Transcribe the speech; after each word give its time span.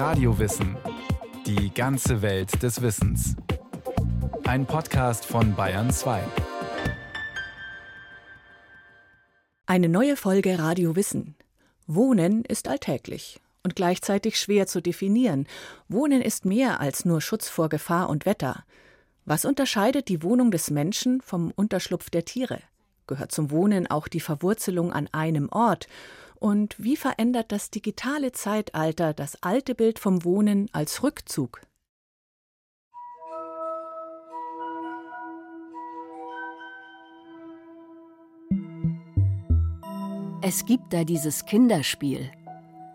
Radiowissen. 0.00 0.78
Die 1.44 1.74
ganze 1.74 2.22
Welt 2.22 2.62
des 2.62 2.80
Wissens. 2.80 3.36
Ein 4.44 4.64
Podcast 4.64 5.26
von 5.26 5.54
Bayern 5.54 5.90
2. 5.90 6.22
Eine 9.66 9.90
neue 9.90 10.16
Folge 10.16 10.58
Radio 10.58 10.96
Wissen. 10.96 11.34
Wohnen 11.86 12.46
ist 12.46 12.66
alltäglich 12.66 13.40
und 13.62 13.76
gleichzeitig 13.76 14.40
schwer 14.40 14.66
zu 14.66 14.80
definieren. 14.80 15.46
Wohnen 15.90 16.22
ist 16.22 16.46
mehr 16.46 16.80
als 16.80 17.04
nur 17.04 17.20
Schutz 17.20 17.50
vor 17.50 17.68
Gefahr 17.68 18.08
und 18.08 18.24
Wetter. 18.24 18.64
Was 19.26 19.44
unterscheidet 19.44 20.08
die 20.08 20.22
Wohnung 20.22 20.50
des 20.50 20.70
Menschen 20.70 21.20
vom 21.20 21.52
Unterschlupf 21.56 22.08
der 22.08 22.24
Tiere? 22.24 22.60
Gehört 23.06 23.32
zum 23.32 23.50
Wohnen 23.50 23.86
auch 23.86 24.08
die 24.08 24.20
Verwurzelung 24.20 24.94
an 24.94 25.10
einem 25.12 25.50
Ort? 25.50 25.88
Und 26.40 26.82
wie 26.82 26.96
verändert 26.96 27.52
das 27.52 27.70
digitale 27.70 28.32
Zeitalter 28.32 29.12
das 29.12 29.42
alte 29.42 29.74
Bild 29.74 29.98
vom 29.98 30.24
Wohnen 30.24 30.70
als 30.72 31.02
Rückzug? 31.02 31.60
Es 40.42 40.64
gibt 40.64 40.94
da 40.94 41.04
dieses 41.04 41.44
Kinderspiel 41.44 42.30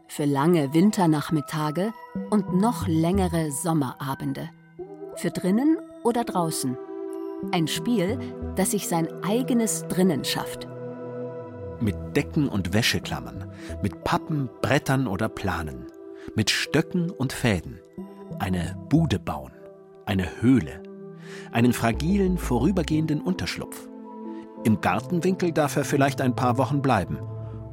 für 0.08 0.26
lange 0.26 0.74
Winternachmittage 0.74 1.94
und 2.32 2.56
noch 2.56 2.88
längere 2.88 3.52
Sommerabende. 3.52 4.50
Für 5.18 5.30
drinnen 5.30 5.78
oder 6.04 6.24
draußen. 6.24 6.76
Ein 7.52 7.68
Spiel, 7.68 8.18
das 8.56 8.72
sich 8.72 8.88
sein 8.88 9.08
eigenes 9.24 9.88
Drinnen 9.88 10.26
schafft. 10.26 10.68
Decken 12.16 12.48
und 12.48 12.74
Wäscheklammern, 12.74 13.52
mit 13.82 14.04
Pappen, 14.04 14.50
Brettern 14.62 15.08
oder 15.08 15.30
Planen, 15.30 15.88
mit 16.36 16.50
Stöcken 16.50 17.10
und 17.12 17.34
Fäden. 17.34 17.80
Eine 18.40 18.78
Bude 18.90 19.20
bauen, 19.20 19.52
eine 20.06 20.42
Höhle, 20.42 20.82
einen 21.52 21.74
fragilen, 21.74 22.38
vorübergehenden 22.38 23.22
Unterschlupf. 23.22 23.88
Im 24.64 24.82
Gartenwinkel 24.82 25.52
darf 25.52 25.76
er 25.76 25.86
vielleicht 25.86 26.22
ein 26.22 26.36
paar 26.36 26.58
Wochen 26.58 26.82
bleiben, 26.82 27.20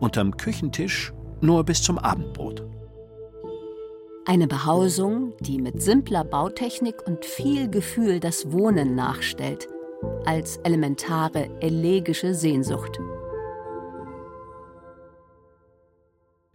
unterm 0.01 0.37
Küchentisch 0.37 1.13
nur 1.41 1.65
bis 1.65 1.83
zum 1.83 1.99
Abendbrot. 1.99 2.65
Eine 4.25 4.47
Behausung, 4.47 5.33
die 5.41 5.59
mit 5.61 5.83
simpler 5.83 6.23
Bautechnik 6.23 6.95
und 7.07 7.25
viel 7.25 7.69
Gefühl 7.69 8.21
das 8.21 8.53
Wohnen 8.53 8.95
nachstellt, 8.95 9.67
als 10.25 10.59
elementare 10.59 11.49
elegische 11.61 12.35
Sehnsucht. 12.35 13.01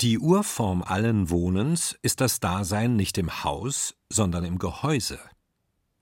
Die 0.02 0.20
Urform 0.20 0.84
allen 0.84 1.32
Wohnens 1.32 1.98
ist 2.04 2.22
das 2.22 2.40
Dasein 2.40 2.96
nicht 2.96 3.18
im 3.18 3.44
Haus, 3.44 3.96
sondern 4.12 4.44
im 4.44 4.60
Gehäuse, 4.60 5.20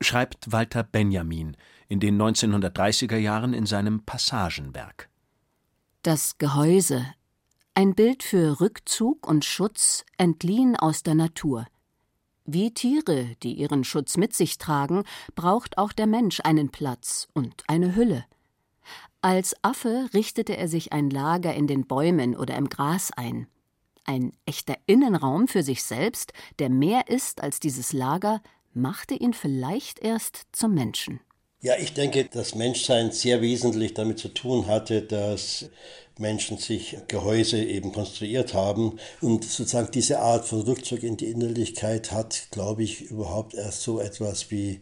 schreibt 0.02 0.52
Walter 0.52 0.84
Benjamin 0.84 1.56
in 1.88 2.02
den 2.02 2.22
1930er 2.22 3.16
Jahren 3.16 3.54
in 3.54 3.66
seinem 3.66 4.04
Passagenwerk. 4.04 5.10
Das 6.04 6.38
Gehäuse 6.38 7.06
ein 7.74 7.96
Bild 7.96 8.24
für 8.24 8.60
Rückzug 8.60 9.26
und 9.26 9.46
Schutz 9.46 10.04
entliehen 10.18 10.76
aus 10.76 11.04
der 11.04 11.16
Natur. 11.16 11.66
Wie 12.44 12.74
Tiere, 12.74 13.36
die 13.44 13.54
ihren 13.54 13.86
Schutz 13.86 14.18
mit 14.18 14.34
sich 14.34 14.58
tragen, 14.58 15.04
braucht 15.36 15.78
auch 15.78 15.94
der 15.94 16.08
Mensch 16.08 16.42
einen 16.44 16.70
Platz 16.70 17.30
und 17.34 17.64
eine 17.68 17.96
Hülle. 17.96 18.26
Als 19.22 19.56
Affe 19.64 20.10
richtete 20.14 20.58
er 20.58 20.68
sich 20.68 20.92
ein 20.92 21.10
Lager 21.10 21.54
in 21.54 21.68
den 21.68 21.88
Bäumen 21.88 22.36
oder 22.36 22.58
im 22.58 22.68
Gras 22.68 23.12
ein. 23.12 23.48
Ein 24.06 24.32
echter 24.46 24.76
Innenraum 24.86 25.48
für 25.48 25.64
sich 25.64 25.84
selbst, 25.84 26.34
der 26.60 26.70
mehr 26.70 27.10
ist 27.10 27.42
als 27.42 27.60
dieses 27.60 27.92
Lager, 27.92 28.42
machte 28.74 29.16
ihn 29.16 29.34
vielleicht 29.34 30.00
erst 30.00 30.44
zum 30.52 30.74
Menschen. 30.74 31.20
Ja, 31.62 31.74
ich 31.80 31.94
denke, 31.94 32.26
das 32.26 32.54
Menschsein 32.54 33.12
sehr 33.12 33.42
wesentlich 33.42 33.96
damit 33.96 34.20
zu 34.20 34.28
tun 34.28 34.68
hatte, 34.68 35.02
dass 35.02 35.70
Menschen 36.20 36.58
sich 36.58 36.98
Gehäuse 37.08 37.64
eben 37.64 37.92
konstruiert 37.92 38.54
haben. 38.54 39.00
Und 39.22 39.44
sozusagen 39.44 39.92
diese 39.92 40.20
Art 40.20 40.46
von 40.46 40.62
Rückzug 40.62 41.04
in 41.04 41.18
die 41.18 41.26
Innerlichkeit 41.26 42.12
hat, 42.12 42.50
glaube 42.52 42.84
ich, 42.84 43.02
überhaupt 43.02 43.54
erst 43.54 43.82
so 43.82 44.00
etwas 44.00 44.52
wie 44.52 44.80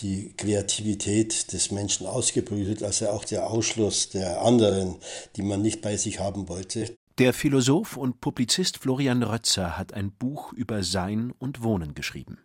die 0.00 0.34
Kreativität 0.36 1.52
des 1.52 1.70
Menschen 1.70 2.06
ausgebrütet, 2.06 2.82
also 2.82 3.08
auch 3.10 3.24
der 3.24 3.48
Ausschluss 3.48 4.10
der 4.10 4.42
anderen, 4.42 4.96
die 5.36 5.42
man 5.42 5.62
nicht 5.62 5.80
bei 5.82 5.96
sich 5.96 6.18
haben 6.18 6.48
wollte. 6.48 6.96
Der 7.18 7.32
Philosoph 7.32 7.96
und 7.96 8.20
Publizist 8.20 8.78
Florian 8.78 9.22
Rötzer 9.22 9.78
hat 9.78 9.94
ein 9.94 10.10
Buch 10.10 10.52
über 10.52 10.82
Sein 10.82 11.32
und 11.38 11.62
Wohnen 11.62 11.94
geschrieben. 11.94 12.38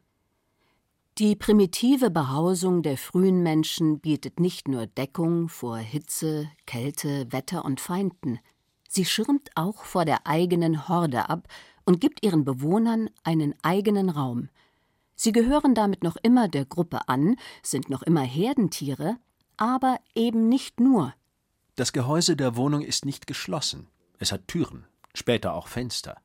Die 1.18 1.36
primitive 1.36 2.12
Behausung 2.12 2.84
der 2.84 2.96
frühen 2.96 3.42
Menschen 3.42 4.00
bietet 4.00 4.40
nicht 4.40 4.68
nur 4.68 4.86
Deckung 4.86 5.50
vor 5.50 5.78
Hitze, 5.78 6.52
Kälte, 6.68 7.26
Wetter 7.32 7.66
und 7.66 7.82
Feinden, 7.82 8.38
sie 8.88 9.06
schirmt 9.06 9.50
auch 9.56 9.86
vor 9.86 10.06
der 10.06 10.28
eigenen 10.28 10.88
Horde 10.88 11.30
ab 11.30 11.48
und 11.84 12.00
gibt 12.00 12.24
ihren 12.24 12.46
Bewohnern 12.46 13.10
einen 13.24 13.56
eigenen 13.64 14.12
Raum. 14.12 14.50
Sie 15.16 15.32
gehören 15.32 15.74
damit 15.74 16.04
noch 16.04 16.16
immer 16.22 16.48
der 16.48 16.66
Gruppe 16.66 17.10
an, 17.10 17.38
sind 17.64 17.90
noch 17.90 18.04
immer 18.04 18.22
Herdentiere, 18.22 19.18
aber 19.58 20.00
eben 20.14 20.48
nicht 20.48 20.80
nur. 20.80 21.16
Das 21.76 21.92
Gehäuse 21.92 22.36
der 22.36 22.56
Wohnung 22.56 22.84
ist 22.84 23.04
nicht 23.04 23.26
geschlossen. 23.26 23.88
Es 24.20 24.32
hat 24.32 24.48
Türen, 24.48 24.86
später 25.16 25.54
auch 25.54 25.68
Fenster. 25.68 26.22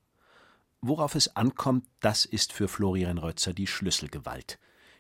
Worauf 0.83 1.15
es 1.15 1.35
ankommt, 1.35 1.87
das 2.01 2.27
ist 2.27 2.53
für 2.53 2.69
Florian 2.69 3.17
Rötzer 3.17 3.55
die 3.55 3.67
Schlüsselgewalt 3.67 4.59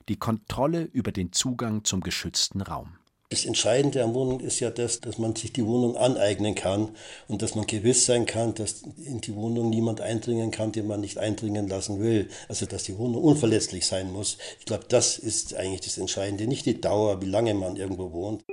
die 0.09 0.17
Kontrolle 0.17 0.83
über 0.93 1.13
den 1.13 1.33
Zugang 1.33 1.85
zum 1.85 2.01
geschützten 2.01 2.61
Raum. 2.61 2.97
Das 3.31 3.47
Entscheidende 3.47 4.05
an 4.05 4.15
Wohnung 4.15 4.41
ist 4.41 4.61
ja 4.61 4.71
das, 4.71 5.01
dass 5.01 5.19
man 5.19 5.35
sich 5.35 5.53
die 5.53 5.67
Wohnung 5.67 5.97
aneignen 5.97 6.55
kann 6.55 6.91
und 7.27 7.43
dass 7.43 7.55
man 7.55 7.67
gewiss 7.67 8.07
sein 8.07 8.27
kann, 8.27 8.55
dass 8.55 8.83
in 8.83 9.23
die 9.23 9.35
Wohnung 9.35 9.71
niemand 9.71 10.01
eindringen 10.01 10.51
kann, 10.51 10.73
den 10.73 10.87
man 10.87 11.01
nicht 11.01 11.19
eindringen 11.19 11.67
lassen 11.67 12.01
will. 12.01 12.29
Also 12.49 12.67
dass 12.67 12.85
die 12.85 12.97
Wohnung 12.99 13.25
unverletzlich 13.25 13.87
sein 13.87 14.13
muss. 14.13 14.37
Ich 14.61 14.67
glaube, 14.67 14.85
das 14.89 15.19
ist 15.19 15.55
eigentlich 15.55 15.81
das 15.81 15.99
Entscheidende, 15.99 16.47
nicht 16.47 16.67
die 16.67 16.81
Dauer, 16.81 17.23
wie 17.23 17.27
lange 17.27 17.55
man 17.55 17.77
irgendwo 17.77 18.13
wohnt. 18.13 18.45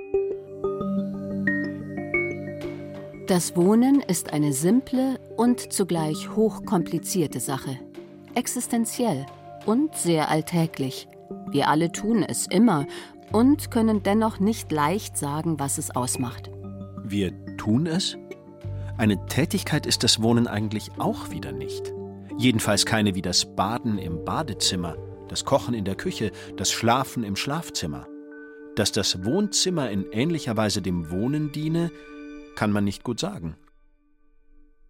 Das 3.32 3.56
Wohnen 3.56 4.02
ist 4.02 4.34
eine 4.34 4.52
simple 4.52 5.18
und 5.38 5.72
zugleich 5.72 6.36
hochkomplizierte 6.36 7.40
Sache. 7.40 7.78
Existenziell 8.34 9.24
und 9.64 9.96
sehr 9.96 10.28
alltäglich. 10.28 11.08
Wir 11.50 11.68
alle 11.68 11.90
tun 11.90 12.22
es 12.22 12.46
immer 12.46 12.86
und 13.32 13.70
können 13.70 14.02
dennoch 14.02 14.38
nicht 14.38 14.70
leicht 14.70 15.16
sagen, 15.16 15.58
was 15.58 15.78
es 15.78 15.96
ausmacht. 15.96 16.50
Wir 17.04 17.32
tun 17.56 17.86
es? 17.86 18.18
Eine 18.98 19.24
Tätigkeit 19.24 19.86
ist 19.86 20.04
das 20.04 20.20
Wohnen 20.20 20.46
eigentlich 20.46 20.90
auch 20.98 21.30
wieder 21.30 21.52
nicht. 21.52 21.90
Jedenfalls 22.36 22.84
keine 22.84 23.14
wie 23.14 23.22
das 23.22 23.46
Baden 23.56 23.96
im 23.96 24.26
Badezimmer, 24.26 24.94
das 25.28 25.46
Kochen 25.46 25.72
in 25.72 25.86
der 25.86 25.94
Küche, 25.94 26.32
das 26.58 26.70
Schlafen 26.70 27.24
im 27.24 27.36
Schlafzimmer. 27.36 28.06
Dass 28.76 28.92
das 28.92 29.24
Wohnzimmer 29.24 29.90
in 29.90 30.04
ähnlicher 30.12 30.58
Weise 30.58 30.82
dem 30.82 31.10
Wohnen 31.10 31.50
diene, 31.50 31.90
kann 32.54 32.72
man 32.72 32.84
nicht 32.84 33.04
gut 33.04 33.20
sagen. 33.20 33.56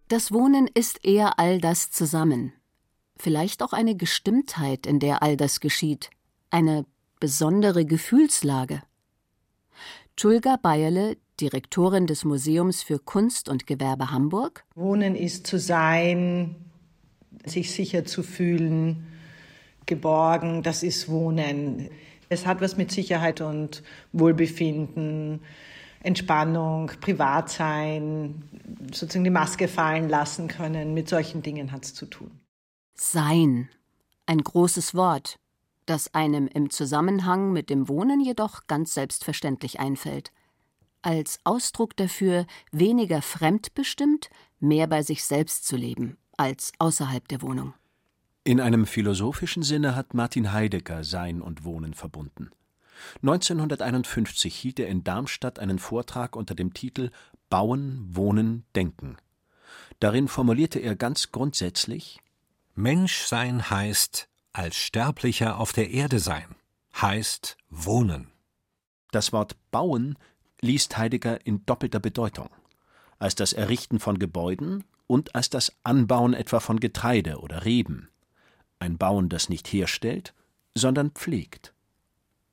Das 0.07 0.31
Wohnen 0.31 0.67
ist 0.73 1.05
eher 1.05 1.39
all 1.39 1.59
das 1.59 1.91
zusammen. 1.91 2.53
Vielleicht 3.17 3.63
auch 3.63 3.73
eine 3.73 3.95
Gestimmtheit, 3.95 4.85
in 4.85 4.99
der 4.99 5.23
all 5.23 5.37
das 5.37 5.59
geschieht 5.59 6.09
eine 6.53 6.85
besondere 7.19 7.83
Gefühlslage. 7.83 8.83
Tulga 10.15 10.57
Bayerle, 10.61 11.17
Direktorin 11.41 12.05
des 12.05 12.25
Museums 12.25 12.83
für 12.83 12.99
Kunst 12.99 13.49
und 13.49 13.65
Gewerbe 13.65 14.11
Hamburg. 14.11 14.63
Wohnen 14.75 15.15
ist 15.15 15.47
zu 15.47 15.57
sein, 15.57 16.55
sich 17.43 17.71
sicher 17.71 18.05
zu 18.05 18.21
fühlen, 18.21 19.07
geborgen, 19.87 20.61
das 20.61 20.83
ist 20.83 21.09
Wohnen. 21.09 21.89
Es 22.29 22.45
hat 22.45 22.61
was 22.61 22.77
mit 22.77 22.91
Sicherheit 22.91 23.41
und 23.41 23.81
Wohlbefinden, 24.11 25.41
Entspannung, 26.03 26.91
Privatsein, 27.01 28.43
sozusagen 28.93 29.23
die 29.23 29.29
Maske 29.29 29.67
fallen 29.67 30.09
lassen 30.09 30.47
können. 30.47 30.93
Mit 30.93 31.09
solchen 31.09 31.41
Dingen 31.41 31.71
hat 31.71 31.85
es 31.85 31.93
zu 31.93 32.05
tun. 32.05 32.31
Sein, 32.95 33.69
ein 34.25 34.39
großes 34.39 34.93
Wort 34.93 35.39
das 35.85 36.13
einem 36.13 36.47
im 36.47 36.69
Zusammenhang 36.69 37.51
mit 37.51 37.69
dem 37.69 37.87
Wohnen 37.87 38.21
jedoch 38.21 38.67
ganz 38.67 38.93
selbstverständlich 38.93 39.79
einfällt. 39.79 40.31
Als 41.01 41.39
Ausdruck 41.43 41.97
dafür, 41.97 42.45
weniger 42.71 43.21
fremdbestimmt, 43.21 44.29
mehr 44.59 44.87
bei 44.87 45.01
sich 45.01 45.25
selbst 45.25 45.67
zu 45.67 45.75
leben, 45.75 46.17
als 46.37 46.71
außerhalb 46.79 47.27
der 47.27 47.41
Wohnung. 47.41 47.73
In 48.45 48.59
einem 48.59 48.85
philosophischen 48.85 49.63
Sinne 49.63 49.95
hat 49.95 50.13
Martin 50.13 50.51
Heidegger 50.53 51.03
Sein 51.03 51.41
und 51.41 51.65
Wohnen 51.65 51.93
verbunden. 51.93 52.49
1951 53.21 54.55
hielt 54.55 54.79
er 54.79 54.87
in 54.87 55.03
Darmstadt 55.03 55.59
einen 55.59 55.79
Vortrag 55.79 56.35
unter 56.35 56.55
dem 56.55 56.73
Titel 56.73 57.11
Bauen, 57.49 58.05
Wohnen, 58.09 58.65
Denken. 58.75 59.17
Darin 59.99 60.27
formulierte 60.27 60.79
er 60.79 60.95
ganz 60.95 61.31
grundsätzlich 61.31 62.19
Menschsein 62.75 63.69
heißt 63.69 64.27
als 64.51 64.75
Sterblicher 64.75 65.59
auf 65.59 65.73
der 65.73 65.91
Erde 65.91 66.19
sein, 66.19 66.55
heißt 66.99 67.57
wohnen. 67.69 68.31
Das 69.11 69.31
Wort 69.31 69.55
bauen 69.69 70.17
liest 70.59 70.97
Heidegger 70.97 71.45
in 71.45 71.65
doppelter 71.67 71.99
Bedeutung, 71.99 72.49
als 73.19 73.35
das 73.35 73.53
Errichten 73.53 73.99
von 73.99 74.17
Gebäuden 74.17 74.83
und 75.05 75.35
als 75.35 75.51
das 75.51 75.75
Anbauen 75.83 76.33
etwa 76.33 76.59
von 76.59 76.79
Getreide 76.79 77.39
oder 77.39 77.63
Reben. 77.63 78.09
Ein 78.79 78.97
Bauen, 78.97 79.29
das 79.29 79.49
nicht 79.49 79.67
herstellt, 79.67 80.33
sondern 80.73 81.11
pflegt. 81.11 81.73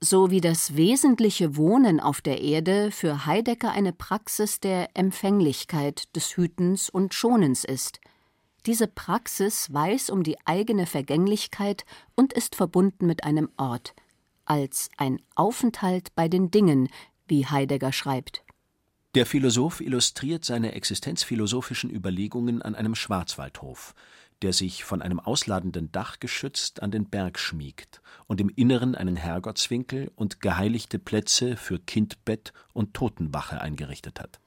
So 0.02 0.30
wie 0.30 0.40
das 0.40 0.76
wesentliche 0.76 1.56
Wohnen 1.56 2.00
auf 2.00 2.22
der 2.22 2.40
Erde 2.40 2.90
für 2.90 3.26
Heidegger 3.26 3.72
eine 3.72 3.92
Praxis 3.92 4.58
der 4.58 4.88
Empfänglichkeit, 4.94 6.16
des 6.16 6.38
Hütens 6.38 6.88
und 6.88 7.12
Schonens 7.12 7.64
ist. 7.64 8.00
Diese 8.64 8.86
Praxis 8.86 9.70
weiß 9.70 10.08
um 10.08 10.22
die 10.22 10.38
eigene 10.46 10.86
Vergänglichkeit 10.86 11.84
und 12.14 12.32
ist 12.32 12.54
verbunden 12.54 13.06
mit 13.06 13.24
einem 13.24 13.50
Ort, 13.58 13.94
als 14.46 14.88
ein 14.96 15.20
Aufenthalt 15.34 16.14
bei 16.14 16.28
den 16.28 16.50
Dingen, 16.50 16.88
wie 17.28 17.44
Heidegger 17.44 17.92
schreibt. 17.92 18.42
Der 19.14 19.26
Philosoph 19.26 19.82
illustriert 19.82 20.46
seine 20.46 20.72
existenzphilosophischen 20.72 21.90
Überlegungen 21.90 22.62
an 22.62 22.74
einem 22.74 22.94
Schwarzwaldhof, 22.94 23.94
der 24.42 24.52
sich 24.52 24.84
von 24.84 25.02
einem 25.02 25.20
ausladenden 25.20 25.92
Dach 25.92 26.20
geschützt 26.20 26.82
an 26.82 26.90
den 26.90 27.08
Berg 27.08 27.38
schmiegt 27.38 28.00
und 28.26 28.40
im 28.40 28.48
Inneren 28.48 28.94
einen 28.94 29.16
Herrgottswinkel 29.16 30.10
und 30.16 30.40
geheiligte 30.40 30.98
Plätze 30.98 31.56
für 31.56 31.78
Kindbett 31.78 32.52
und 32.72 32.94
Totenwache 32.94 33.60
eingerichtet 33.60 34.20
hat. 34.20 34.40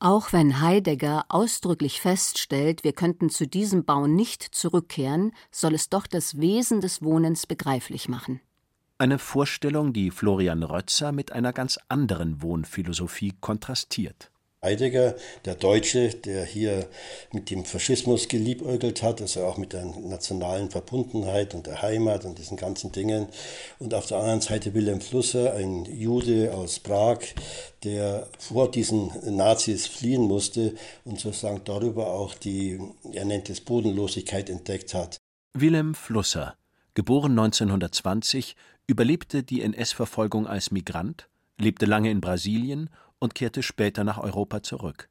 Auch 0.00 0.32
wenn 0.32 0.60
Heidegger 0.60 1.24
ausdrücklich 1.28 2.00
feststellt, 2.00 2.84
wir 2.84 2.92
könnten 2.92 3.30
zu 3.30 3.48
diesem 3.48 3.84
Bau 3.84 4.06
nicht 4.06 4.42
zurückkehren, 4.42 5.32
soll 5.50 5.74
es 5.74 5.88
doch 5.88 6.06
das 6.06 6.38
Wesen 6.38 6.80
des 6.80 7.02
Wohnens 7.02 7.46
begreiflich 7.46 8.08
machen. 8.08 8.40
Eine 8.98 9.18
Vorstellung, 9.18 9.92
die 9.92 10.10
Florian 10.10 10.62
Rötzer 10.62 11.10
mit 11.10 11.32
einer 11.32 11.52
ganz 11.52 11.78
anderen 11.88 12.42
Wohnphilosophie 12.42 13.34
kontrastiert. 13.40 14.30
Heidegger, 14.60 15.14
der 15.44 15.54
Deutsche, 15.54 16.08
der 16.08 16.44
hier 16.44 16.88
mit 17.32 17.50
dem 17.50 17.64
Faschismus 17.64 18.26
geliebäugelt 18.26 19.04
hat, 19.04 19.20
also 19.20 19.44
auch 19.44 19.56
mit 19.56 19.72
der 19.72 19.84
nationalen 19.84 20.68
Verbundenheit 20.68 21.54
und 21.54 21.68
der 21.68 21.80
Heimat 21.80 22.24
und 22.24 22.38
diesen 22.38 22.56
ganzen 22.56 22.90
Dingen. 22.90 23.28
Und 23.78 23.94
auf 23.94 24.06
der 24.06 24.18
anderen 24.18 24.40
Seite 24.40 24.74
Wilhelm 24.74 25.00
Flusser, 25.00 25.54
ein 25.54 25.84
Jude 25.84 26.52
aus 26.52 26.80
Prag, 26.80 27.20
der 27.84 28.26
vor 28.38 28.68
diesen 28.68 29.12
Nazis 29.36 29.86
fliehen 29.86 30.22
musste 30.22 30.74
und 31.04 31.20
sozusagen 31.20 31.60
darüber 31.64 32.08
auch 32.08 32.34
die, 32.34 32.80
er 33.12 33.24
nennt 33.24 33.48
es 33.50 33.60
Bodenlosigkeit 33.60 34.50
entdeckt 34.50 34.92
hat. 34.92 35.18
Wilhelm 35.54 35.94
Flusser, 35.94 36.56
geboren 36.94 37.38
1920, 37.38 38.56
überlebte 38.88 39.44
die 39.44 39.62
NS-Verfolgung 39.62 40.48
als 40.48 40.72
Migrant, 40.72 41.28
lebte 41.58 41.86
lange 41.86 42.10
in 42.10 42.20
Brasilien 42.20 42.90
und 43.18 43.34
kehrte 43.34 43.62
später 43.62 44.04
nach 44.04 44.18
Europa 44.18 44.62
zurück. 44.62 45.08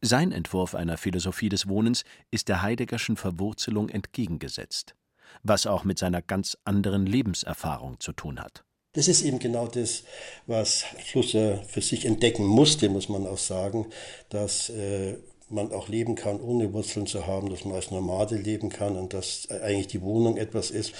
Sein 0.00 0.30
Entwurf 0.30 0.74
einer 0.74 0.96
Philosophie 0.96 1.48
des 1.48 1.68
Wohnens 1.68 2.04
ist 2.30 2.48
der 2.48 2.62
Heideggerschen 2.62 3.16
Verwurzelung 3.16 3.88
entgegengesetzt, 3.88 4.94
was 5.42 5.66
auch 5.66 5.84
mit 5.84 5.98
seiner 5.98 6.22
ganz 6.22 6.56
anderen 6.64 7.04
Lebenserfahrung 7.04 7.98
zu 7.98 8.12
tun 8.12 8.40
hat. 8.40 8.64
Das 8.92 9.08
ist 9.08 9.22
eben 9.22 9.38
genau 9.38 9.66
das, 9.66 10.04
was 10.46 10.84
Flusser 11.04 11.62
für 11.64 11.82
sich 11.82 12.04
entdecken 12.04 12.46
musste, 12.46 12.88
muss 12.88 13.08
man 13.08 13.26
auch 13.26 13.38
sagen, 13.38 13.86
dass 14.28 14.70
äh, 14.70 15.18
man 15.50 15.72
auch 15.72 15.88
leben 15.88 16.14
kann, 16.14 16.40
ohne 16.40 16.72
Wurzeln 16.72 17.06
zu 17.06 17.26
haben, 17.26 17.48
dass 17.50 17.64
man 17.64 17.74
als 17.74 17.90
Nomade 17.90 18.36
leben 18.36 18.68
kann 18.68 18.96
und 18.96 19.14
dass 19.14 19.48
eigentlich 19.50 19.88
die 19.88 20.02
Wohnung 20.02 20.36
etwas 20.36 20.70
ist, 20.70 20.92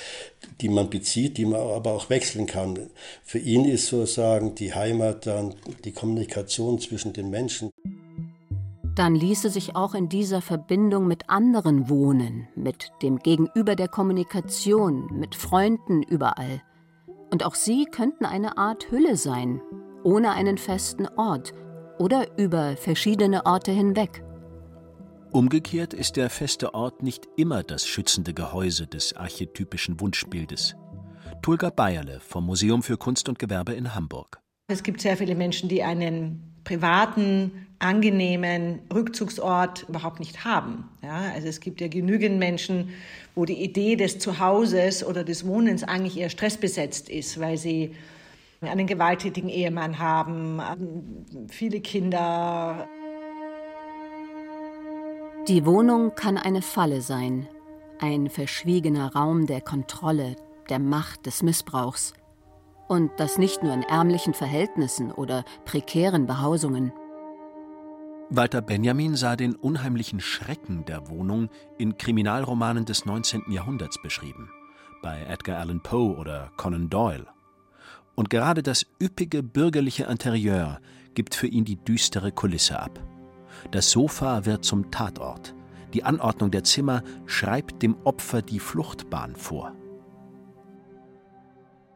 die 0.61 0.69
man 0.69 0.91
bezieht, 0.91 1.37
die 1.39 1.45
man 1.45 1.61
aber 1.61 1.93
auch 1.93 2.11
wechseln 2.11 2.47
kann. 2.47 2.91
Für 3.25 3.39
ihn 3.39 3.65
ist 3.65 3.87
sozusagen 3.87 4.55
die 4.55 4.75
Heimat 4.75 5.27
dann 5.27 5.55
die 5.85 5.93
Kommunikation 5.93 6.79
zwischen 6.79 7.13
den 7.13 7.31
Menschen. 7.31 7.71
Dann 8.95 9.15
ließe 9.15 9.51
sich 9.51 9.77
auch 9.77 9.95
in 9.95 10.09
dieser 10.09 10.43
Verbindung 10.43 11.07
mit 11.07 11.31
anderen 11.31 11.89
wohnen, 11.89 12.49
mit 12.57 12.91
dem 13.03 13.19
Gegenüber 13.19 13.77
der 13.77 13.87
Kommunikation, 13.87 15.07
mit 15.13 15.37
Freunden 15.37 16.03
überall. 16.03 16.63
Und 17.31 17.45
auch 17.45 17.55
sie 17.55 17.85
könnten 17.85 18.25
eine 18.25 18.59
Art 18.59 18.91
Hülle 18.91 19.17
sein, 19.17 19.61
ohne 20.03 20.33
einen 20.33 20.59
festen 20.59 21.07
Ort 21.17 21.53
oder 21.99 22.27
über 22.39 22.77
verschiedene 22.77 23.47
Orte 23.47 23.71
hinweg. 23.71 24.25
Umgekehrt 25.31 25.93
ist 25.93 26.17
der 26.17 26.31
feste 26.31 26.73
Ort 26.73 27.03
nicht 27.03 27.29
immer 27.37 27.63
das 27.63 27.87
schützende 27.87 28.33
Gehäuse 28.33 28.87
des 28.87 29.15
archetypischen 29.15 30.01
Wunschbildes. 30.01 30.75
Tulga 31.43 31.69
Bayerle 31.69 32.19
vom 32.21 32.47
Museum 32.47 32.83
für 32.83 32.97
Kunst 32.97 33.29
und 33.29 33.39
Gewerbe 33.39 33.75
in 33.75 33.95
Hamburg. 33.95 34.41
Es 34.69 34.83
gibt 34.83 35.03
sehr 35.03 35.19
viele 35.19 35.35
Menschen, 35.35 35.69
die 35.69 35.83
einen 35.83 36.55
privaten, 36.65 37.67
angenehmen 37.79 38.81
Rückzugsort 38.93 39.87
überhaupt 39.89 40.19
nicht 40.19 40.45
haben. 40.45 40.89
Ja, 41.03 41.31
also 41.35 41.47
es 41.47 41.61
gibt 41.61 41.83
ja 41.83 41.89
genügend 41.89 42.39
Menschen, 42.39 42.89
wo 43.35 43.45
die 43.45 43.63
Idee 43.63 43.97
des 43.97 44.19
Zuhauses 44.19 45.05
oder 45.05 45.25
des 45.25 45.47
Wohnens 45.47 45.85
eigentlich 45.85 46.19
eher 46.19 46.31
stressbesetzt 46.31 47.11
ist, 47.11 47.39
weil 47.39 47.59
sie 47.59 47.95
einen 48.63 48.87
gewalttätigen 48.87 49.49
Ehemann 49.49 49.99
haben, 49.99 50.61
viele 51.49 51.81
Kinder, 51.81 52.89
die 55.49 55.65
Wohnung 55.65 56.15
kann 56.15 56.37
eine 56.37 56.61
Falle 56.61 57.01
sein, 57.01 57.49
ein 58.01 58.29
verschwiegener 58.29 59.15
Raum 59.15 59.47
der 59.47 59.63
Kontrolle, 59.63 60.37
der 60.69 60.79
Macht, 60.79 61.25
des 61.25 61.43
Missbrauchs. 61.43 62.13
Und 62.87 63.11
das 63.17 63.39
nicht 63.39 63.63
nur 63.63 63.73
in 63.73 63.83
ärmlichen 63.83 64.35
Verhältnissen 64.35 65.11
oder 65.11 65.45
prekären 65.65 66.27
Behausungen. 66.27 66.93
Walter 68.29 68.61
Benjamin 68.61 69.17
sah 69.17 69.37
den 69.37 69.55
unheimlichen 69.55 70.21
Schrecken 70.21 70.85
der 70.85 71.09
Wohnung 71.09 71.49
in 71.79 71.97
Kriminalromanen 71.97 72.85
des 72.85 73.07
19. 73.07 73.45
Jahrhunderts 73.49 74.01
beschrieben, 74.03 74.51
bei 75.03 75.23
Edgar 75.23 75.61
Allan 75.61 75.83
Poe 75.83 76.15
oder 76.15 76.53
Conan 76.59 76.91
Doyle. 76.91 77.27
Und 78.15 78.29
gerade 78.29 78.63
das 78.63 78.85
üppige 79.03 79.43
bürgerliche 79.43 80.05
Interieur 80.05 80.81
gibt 81.15 81.35
für 81.35 81.47
ihn 81.47 81.65
die 81.65 81.77
düstere 81.77 82.33
Kulisse 82.33 82.79
ab. 82.79 83.01
Das 83.71 83.91
Sofa 83.91 84.45
wird 84.45 84.65
zum 84.65 84.91
Tatort. 84.91 85.55
Die 85.95 86.05
Anordnung 86.05 86.51
der 86.51 86.65
Zimmer 86.65 87.03
schreibt 87.27 87.83
dem 87.83 87.97
Opfer 88.05 88.43
die 88.43 88.61
Fluchtbahn 88.61 89.37
vor. 89.37 89.75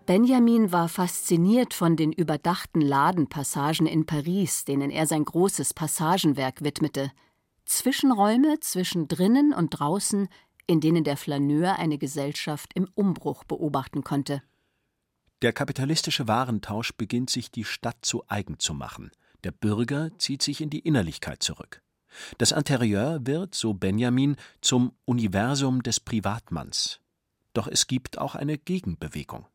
Benjamin 0.07 0.73
war 0.73 0.89
fasziniert 0.89 1.75
von 1.75 1.97
den 1.97 2.13
überdachten 2.13 2.81
Ladenpassagen 2.81 3.87
in 3.87 4.05
Paris, 4.05 4.65
denen 4.65 4.91
er 4.91 5.07
sein 5.07 5.25
großes 5.25 5.75
Passagenwerk 5.75 6.65
widmete. 6.65 7.13
Zwischenräume 7.65 8.59
zwischen 8.61 9.07
drinnen 9.07 9.53
und 9.53 9.71
draußen, 9.71 10.29
in 10.67 10.81
denen 10.81 11.05
der 11.05 11.17
Flaneur 11.17 11.79
eine 11.79 11.99
Gesellschaft 11.99 12.73
im 12.75 12.89
Umbruch 12.95 13.45
beobachten 13.45 14.03
konnte. 14.03 14.43
Der 15.43 15.53
kapitalistische 15.53 16.27
Warentausch 16.27 16.93
beginnt 16.97 17.31
sich 17.31 17.51
die 17.51 17.65
Stadt 17.65 17.99
zu 18.03 18.25
eigen 18.29 18.59
zu 18.59 18.75
machen. 18.75 19.11
Der 19.45 19.51
Bürger 19.51 20.11
zieht 20.19 20.43
sich 20.43 20.61
in 20.61 20.71
die 20.71 20.81
Innerlichkeit 20.81 21.43
zurück. 21.43 21.83
Das 22.39 22.53
Interieur 22.53 23.27
wird, 23.27 23.55
so 23.55 23.75
Benjamin, 23.75 24.37
zum 24.61 24.93
Universum 25.05 25.83
des 25.83 25.99
Privatmanns. 26.01 27.01
Doch 27.53 27.67
es 27.67 27.87
gibt 27.87 28.19
auch 28.19 28.35
eine 28.35 28.59
Gegenbewegung. 28.59 29.47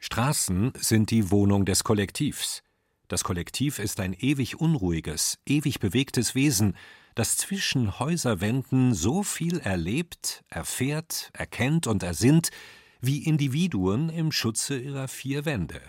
Straßen 0.00 0.72
sind 0.78 1.10
die 1.10 1.30
Wohnung 1.30 1.64
des 1.64 1.84
Kollektivs. 1.84 2.62
Das 3.08 3.24
Kollektiv 3.24 3.78
ist 3.78 4.00
ein 4.00 4.14
ewig 4.14 4.58
unruhiges, 4.60 5.38
ewig 5.46 5.78
bewegtes 5.80 6.34
Wesen, 6.34 6.76
das 7.14 7.36
zwischen 7.36 7.98
Häuserwänden 7.98 8.94
so 8.94 9.22
viel 9.22 9.58
erlebt, 9.58 10.44
erfährt, 10.48 11.30
erkennt 11.34 11.86
und 11.86 12.02
ersinnt, 12.02 12.50
wie 13.00 13.24
Individuen 13.24 14.08
im 14.08 14.32
Schutze 14.32 14.78
ihrer 14.78 15.08
vier 15.08 15.44
Wände 15.44 15.80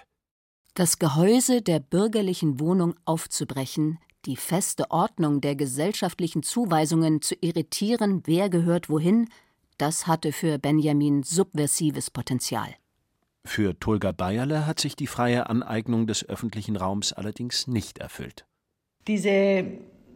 das 0.74 0.98
Gehäuse 0.98 1.62
der 1.62 1.80
bürgerlichen 1.80 2.60
Wohnung 2.60 2.96
aufzubrechen, 3.06 4.00
die 4.26 4.36
feste 4.36 4.90
Ordnung 4.90 5.42
der 5.42 5.56
gesellschaftlichen 5.56 6.44
Zuweisungen 6.44 7.22
zu 7.22 7.36
irritieren, 7.42 8.24
wer 8.26 8.50
gehört 8.50 8.90
wohin, 8.90 9.30
das 9.78 10.08
hatte 10.08 10.32
für 10.32 10.58
Benjamin 10.58 11.24
subversives 11.24 12.10
Potenzial. 12.10 12.70
Für 13.46 13.78
Tulga 13.78 14.14
Bayerle 14.14 14.66
hat 14.66 14.80
sich 14.80 14.96
die 14.96 15.08
freie 15.08 15.50
Aneignung 15.50 16.08
des 16.08 16.28
öffentlichen 16.28 16.78
Raums 16.78 17.12
allerdings 17.12 17.68
nicht 17.68 17.98
erfüllt. 17.98 18.46
Diese 19.08 19.66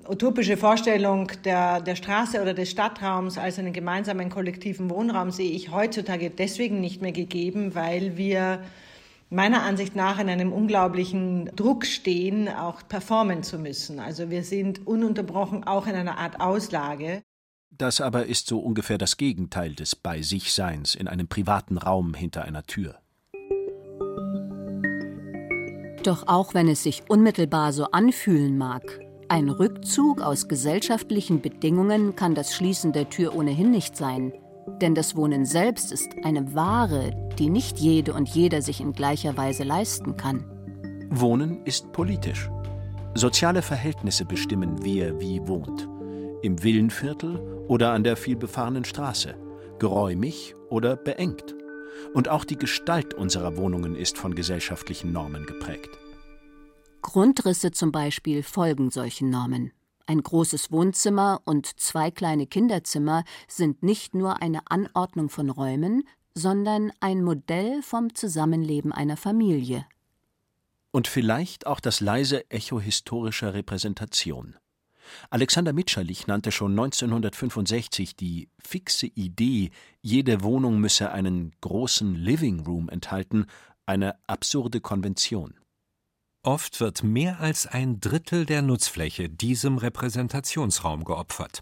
utopische 0.08 0.56
Vorstellung 0.56 1.30
der, 1.44 1.82
der 1.82 1.98
Straße 1.98 2.42
oder 2.42 2.54
des 2.54 2.72
Stadtraums 2.72 3.38
als 3.38 3.60
einen 3.60 3.74
gemeinsamen 3.74 4.30
kollektiven 4.30 4.90
Wohnraum 4.90 5.32
sehe 5.32 5.52
ich 5.52 5.72
heutzutage 5.72 6.30
deswegen 6.30 6.80
nicht 6.80 7.02
mehr 7.02 7.12
gegeben, 7.12 7.76
weil 7.76 8.16
wir 8.16 8.62
meiner 9.30 9.64
Ansicht 9.64 9.96
nach 9.96 10.20
in 10.20 10.30
einem 10.30 10.54
unglaublichen 10.54 11.52
Druck 11.56 11.86
stehen, 11.86 12.48
auch 12.48 12.88
performen 12.88 13.44
zu 13.44 13.60
müssen. 13.60 14.00
Also 14.00 14.30
wir 14.30 14.44
sind 14.44 14.88
ununterbrochen 14.88 15.64
auch 15.66 15.88
in 15.88 15.96
einer 15.96 16.18
Art 16.18 16.40
Auslage. 16.40 17.22
Das 17.70 18.02
aber 18.02 18.26
ist 18.26 18.48
so 18.48 18.60
ungefähr 18.60 18.98
das 18.98 19.18
Gegenteil 19.18 19.76
des 19.76 19.96
Bei 19.96 20.22
sich 20.22 20.54
Seins 20.54 20.96
in 20.96 21.08
einem 21.08 21.28
privaten 21.28 21.78
Raum 21.78 22.14
hinter 22.14 22.44
einer 22.44 22.64
Tür. 22.64 22.96
Doch 26.04 26.28
auch 26.28 26.54
wenn 26.54 26.70
es 26.70 26.84
sich 26.84 27.04
unmittelbar 27.10 27.74
so 27.74 27.86
anfühlen 27.92 28.58
mag, 28.58 29.02
ein 29.30 29.50
Rückzug 29.50 30.22
aus 30.22 30.48
gesellschaftlichen 30.48 31.42
Bedingungen 31.42 32.16
kann 32.16 32.34
das 32.34 32.56
Schließen 32.56 32.94
der 32.94 33.10
Tür 33.10 33.36
ohnehin 33.36 33.72
nicht 33.72 33.98
sein. 33.98 34.32
Denn 34.82 34.96
das 34.96 35.16
Wohnen 35.16 35.46
selbst 35.46 35.92
ist 35.92 36.10
eine 36.24 36.54
Ware, 36.54 37.12
die 37.40 37.50
nicht 37.50 37.80
jede 37.80 38.14
und 38.14 38.30
jeder 38.30 38.62
sich 38.62 38.82
in 38.82 38.94
gleicher 38.94 39.38
Weise 39.38 39.64
leisten 39.64 40.18
kann. 40.18 40.46
Wohnen 41.10 41.66
ist 41.66 41.92
politisch. 41.94 42.50
Soziale 43.16 43.62
Verhältnisse 43.62 44.26
bestimmen, 44.26 44.84
wer 44.84 45.20
wie 45.20 45.40
wohnt. 45.48 45.88
Im 46.44 46.62
Villenviertel 46.62 47.40
oder 47.68 47.94
an 47.94 48.04
der 48.04 48.16
vielbefahrenen 48.16 48.86
Straße, 48.86 49.36
geräumig 49.80 50.56
oder 50.70 50.96
beengt. 50.96 51.56
Und 52.14 52.30
auch 52.30 52.46
die 52.46 52.58
Gestalt 52.58 53.14
unserer 53.14 53.58
Wohnungen 53.58 53.96
ist 53.96 54.18
von 54.18 54.36
gesellschaftlichen 54.36 55.12
Normen 55.12 55.46
geprägt. 55.46 55.90
Grundrisse 57.02 57.72
zum 57.72 57.92
Beispiel 57.92 58.44
folgen 58.44 58.92
solchen 58.92 59.30
Normen. 59.30 59.72
Ein 60.10 60.24
großes 60.24 60.72
Wohnzimmer 60.72 61.42
und 61.44 61.80
zwei 61.80 62.12
kleine 62.12 62.48
Kinderzimmer 62.48 63.26
sind 63.50 63.84
nicht 63.84 64.16
nur 64.16 64.42
eine 64.42 64.62
Anordnung 64.70 65.30
von 65.30 65.50
Räumen, 65.50 66.08
sondern 66.34 66.94
ein 67.02 67.22
Modell 67.22 67.82
vom 67.84 68.16
Zusammenleben 68.16 68.94
einer 68.94 69.18
Familie. 69.18 69.86
Und 70.92 71.10
vielleicht 71.10 71.68
auch 71.68 71.82
das 71.82 72.00
leise 72.00 72.50
Echo 72.50 72.80
historischer 72.80 73.54
Repräsentation. 73.54 74.56
Alexander 75.30 75.74
Mitscherlich 75.74 76.26
nannte 76.26 76.54
schon 76.54 76.72
1965 76.72 78.16
die 78.16 78.50
fixe 78.60 79.08
Idee, 79.08 79.72
jede 80.02 80.42
Wohnung 80.42 80.80
müsse 80.80 81.12
einen 81.12 81.52
großen 81.60 82.16
Living 82.16 82.62
Room 82.62 82.88
enthalten, 82.88 83.46
eine 83.86 84.16
absurde 84.26 84.80
Konvention. 84.80 85.56
Oft 86.48 86.80
wird 86.80 87.04
mehr 87.04 87.42
als 87.42 87.68
ein 87.68 88.00
Drittel 88.00 88.46
der 88.46 88.62
Nutzfläche 88.62 89.28
diesem 89.28 89.78
Repräsentationsraum 89.78 91.04
geopfert. 91.04 91.62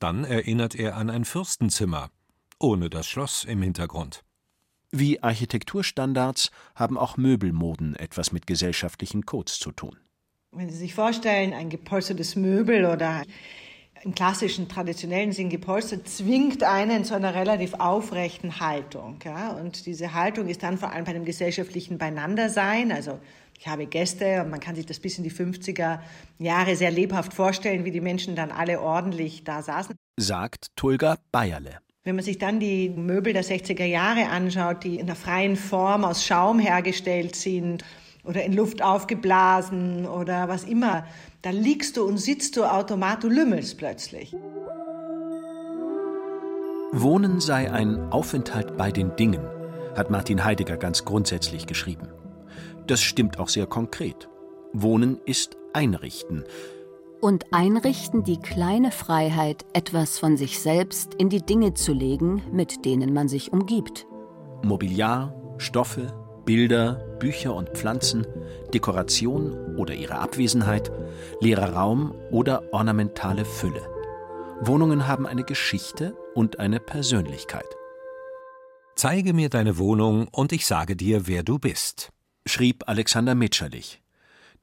Dann 0.00 0.24
erinnert 0.24 0.74
er 0.74 0.96
an 0.96 1.08
ein 1.08 1.24
Fürstenzimmer, 1.24 2.10
ohne 2.58 2.90
das 2.90 3.06
Schloss 3.06 3.44
im 3.44 3.62
Hintergrund. 3.62 4.24
Wie 4.90 5.22
Architekturstandards 5.22 6.50
haben 6.74 6.98
auch 6.98 7.16
Möbelmoden 7.16 7.94
etwas 7.94 8.32
mit 8.32 8.48
gesellschaftlichen 8.48 9.24
Codes 9.24 9.60
zu 9.60 9.70
tun. 9.70 9.96
Wenn 10.50 10.68
Sie 10.68 10.78
sich 10.78 10.96
vorstellen, 10.96 11.52
ein 11.52 11.70
gepolstertes 11.70 12.34
Möbel 12.34 12.86
oder 12.86 13.22
im 14.02 14.16
klassischen, 14.16 14.68
traditionellen 14.68 15.30
Sinn 15.30 15.48
gepolstert, 15.48 16.08
zwingt 16.08 16.64
einen 16.64 17.04
zu 17.04 17.14
einer 17.14 17.36
relativ 17.36 17.74
aufrechten 17.74 18.58
Haltung. 18.58 19.20
Ja? 19.24 19.52
Und 19.52 19.86
diese 19.86 20.12
Haltung 20.12 20.48
ist 20.48 20.64
dann 20.64 20.76
vor 20.76 20.90
allem 20.90 21.04
bei 21.04 21.12
einem 21.12 21.24
gesellschaftlichen 21.24 21.98
Beieinandersein. 21.98 22.90
Also 22.90 23.20
ich 23.58 23.68
habe 23.68 23.86
Gäste 23.86 24.42
und 24.42 24.50
man 24.50 24.60
kann 24.60 24.74
sich 24.74 24.86
das 24.86 25.00
bis 25.00 25.18
in 25.18 25.24
die 25.24 25.30
50er 25.30 26.00
Jahre 26.38 26.76
sehr 26.76 26.90
lebhaft 26.90 27.32
vorstellen, 27.32 27.84
wie 27.84 27.90
die 27.90 28.00
Menschen 28.00 28.36
dann 28.36 28.50
alle 28.50 28.80
ordentlich 28.80 29.44
da 29.44 29.62
saßen. 29.62 29.94
Sagt 30.18 30.68
Tulga 30.76 31.18
Bayerle. 31.32 31.78
Wenn 32.04 32.16
man 32.16 32.24
sich 32.24 32.38
dann 32.38 32.60
die 32.60 32.90
Möbel 32.90 33.32
der 33.32 33.44
60er 33.44 33.84
Jahre 33.84 34.28
anschaut, 34.28 34.84
die 34.84 34.98
in 34.98 35.06
der 35.06 35.16
freien 35.16 35.56
Form 35.56 36.04
aus 36.04 36.24
Schaum 36.24 36.58
hergestellt 36.58 37.34
sind, 37.34 37.82
oder 38.24 38.42
in 38.42 38.52
Luft 38.52 38.82
aufgeblasen 38.82 40.06
oder 40.06 40.48
was 40.48 40.64
immer. 40.64 41.06
Da 41.42 41.50
liegst 41.50 41.96
du 41.96 42.04
und 42.04 42.18
sitzt 42.18 42.56
du 42.56 42.64
automatisch, 42.64 43.28
du 43.28 43.28
lümmelst 43.28 43.78
plötzlich. 43.78 44.34
Wohnen 46.92 47.40
sei 47.40 47.70
ein 47.70 48.12
Aufenthalt 48.12 48.76
bei 48.76 48.90
den 48.90 49.14
Dingen, 49.16 49.42
hat 49.96 50.10
Martin 50.10 50.44
Heidegger 50.44 50.76
ganz 50.76 51.04
grundsätzlich 51.04 51.66
geschrieben. 51.66 52.08
Das 52.86 53.00
stimmt 53.00 53.38
auch 53.38 53.48
sehr 53.48 53.66
konkret. 53.66 54.28
Wohnen 54.72 55.20
ist 55.24 55.56
Einrichten. 55.72 56.44
Und 57.20 57.52
einrichten 57.52 58.22
die 58.24 58.38
kleine 58.38 58.90
Freiheit, 58.90 59.64
etwas 59.72 60.18
von 60.18 60.36
sich 60.36 60.60
selbst 60.60 61.14
in 61.14 61.30
die 61.30 61.40
Dinge 61.40 61.72
zu 61.74 61.92
legen, 61.92 62.42
mit 62.52 62.84
denen 62.84 63.14
man 63.14 63.28
sich 63.28 63.52
umgibt. 63.52 64.06
Mobiliar, 64.62 65.34
Stoffe, 65.56 66.12
Bilder, 66.44 67.16
Bücher 67.18 67.54
und 67.54 67.70
Pflanzen, 67.70 68.26
Dekoration 68.74 69.76
oder 69.76 69.94
ihre 69.94 70.18
Abwesenheit, 70.18 70.92
leerer 71.40 71.72
Raum 71.72 72.14
oder 72.30 72.62
ornamentale 72.72 73.46
Fülle. 73.46 73.80
Wohnungen 74.60 75.08
haben 75.08 75.26
eine 75.26 75.44
Geschichte 75.44 76.14
und 76.34 76.58
eine 76.58 76.80
Persönlichkeit. 76.80 77.66
Zeige 78.96 79.32
mir 79.32 79.48
deine 79.48 79.78
Wohnung 79.78 80.28
und 80.30 80.52
ich 80.52 80.66
sage 80.66 80.96
dir, 80.96 81.26
wer 81.26 81.42
du 81.42 81.58
bist, 81.58 82.12
schrieb 82.46 82.84
Alexander 82.86 83.34
Mitscherlich. 83.34 84.00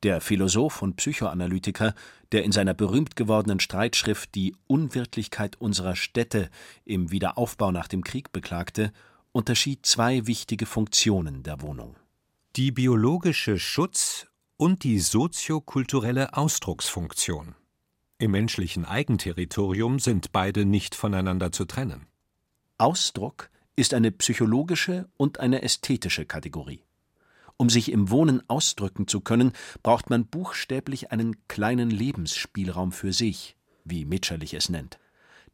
Der 0.03 0.19
Philosoph 0.19 0.81
und 0.81 0.95
Psychoanalytiker, 0.95 1.93
der 2.31 2.43
in 2.43 2.51
seiner 2.51 2.73
berühmt 2.73 3.15
gewordenen 3.15 3.59
Streitschrift 3.59 4.33
die 4.33 4.55
Unwirklichkeit 4.67 5.61
unserer 5.61 5.95
Städte 5.95 6.49
im 6.85 7.11
Wiederaufbau 7.11 7.71
nach 7.71 7.87
dem 7.87 8.03
Krieg 8.03 8.31
beklagte 8.31 8.91
unterschied 9.31 9.85
zwei 9.85 10.27
wichtige 10.27 10.65
Funktionen 10.65 11.43
der 11.43 11.61
Wohnung. 11.61 11.95
Die 12.55 12.71
biologische 12.71 13.59
Schutz- 13.59 14.27
und 14.57 14.83
die 14.83 14.99
soziokulturelle 14.99 16.33
Ausdrucksfunktion. 16.35 17.55
Im 18.17 18.31
menschlichen 18.31 18.85
Eigenterritorium 18.85 19.99
sind 19.99 20.31
beide 20.31 20.65
nicht 20.65 20.95
voneinander 20.95 21.51
zu 21.51 21.65
trennen. 21.65 22.07
Ausdruck 22.77 23.49
ist 23.75 23.93
eine 23.93 24.11
psychologische 24.11 25.09
und 25.17 25.39
eine 25.39 25.61
ästhetische 25.61 26.25
Kategorie. 26.25 26.83
Um 27.61 27.69
sich 27.69 27.91
im 27.91 28.09
Wohnen 28.09 28.41
ausdrücken 28.49 29.07
zu 29.07 29.21
können, 29.21 29.51
braucht 29.83 30.09
man 30.09 30.25
buchstäblich 30.25 31.11
einen 31.11 31.47
kleinen 31.47 31.91
Lebensspielraum 31.91 32.91
für 32.91 33.13
sich, 33.13 33.55
wie 33.83 34.03
Mitscherlich 34.05 34.55
es 34.55 34.69
nennt 34.69 34.99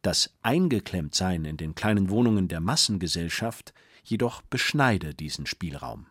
das 0.02 0.30
Eingeklemmtsein 0.42 1.44
in 1.44 1.56
den 1.56 1.74
kleinen 1.74 2.10
Wohnungen 2.10 2.48
der 2.48 2.60
Massengesellschaft 2.60 3.74
jedoch 4.04 4.42
beschneide 4.42 5.14
diesen 5.14 5.46
Spielraum. 5.46 6.06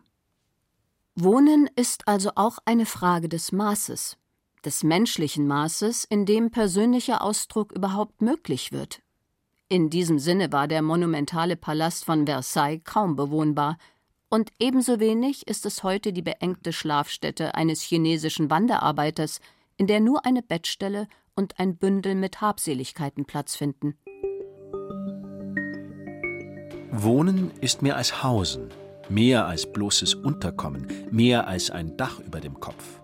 Wohnen 1.14 1.68
ist 1.74 2.06
also 2.06 2.32
auch 2.36 2.58
eine 2.64 2.86
Frage 2.86 3.28
des 3.28 3.50
Maßes, 3.50 4.16
des 4.64 4.84
menschlichen 4.84 5.46
Maßes, 5.48 6.04
in 6.04 6.26
dem 6.26 6.50
persönlicher 6.50 7.22
Ausdruck 7.22 7.72
überhaupt 7.72 8.22
möglich 8.22 8.72
wird. 8.72 9.00
In 9.68 9.90
diesem 9.90 10.18
Sinne 10.18 10.52
war 10.52 10.68
der 10.68 10.82
monumentale 10.82 11.56
Palast 11.56 12.04
von 12.04 12.26
Versailles 12.26 12.82
kaum 12.84 13.16
bewohnbar, 13.16 13.78
und 14.30 14.50
ebenso 14.58 15.00
wenig 15.00 15.46
ist 15.48 15.64
es 15.66 15.82
heute 15.82 16.12
die 16.12 16.22
beengte 16.22 16.72
Schlafstätte 16.72 17.54
eines 17.54 17.80
chinesischen 17.80 18.50
Wanderarbeiters, 18.50 19.40
in 19.76 19.86
der 19.86 20.00
nur 20.00 20.26
eine 20.26 20.42
Bettstelle 20.42 21.08
und 21.34 21.58
ein 21.58 21.76
Bündel 21.76 22.14
mit 22.14 22.40
Habseligkeiten 22.40 23.24
Platz 23.24 23.56
finden. 23.56 23.96
Wohnen 26.90 27.52
ist 27.60 27.80
mehr 27.80 27.96
als 27.96 28.22
Hausen, 28.22 28.68
mehr 29.08 29.46
als 29.46 29.72
bloßes 29.72 30.14
Unterkommen, 30.14 30.88
mehr 31.10 31.46
als 31.46 31.70
ein 31.70 31.96
Dach 31.96 32.18
über 32.20 32.40
dem 32.40 32.58
Kopf. 32.60 33.00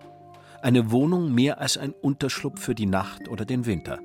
Eine 0.61 0.91
Wohnung 0.91 1.33
mehr 1.33 1.59
als 1.61 1.77
ein 1.77 1.93
Unterschlupf 1.93 2.61
für 2.61 2.75
die 2.75 2.87
Nacht 2.87 3.29
oder 3.29 3.45
den 3.45 3.65
Winter. 3.65 3.99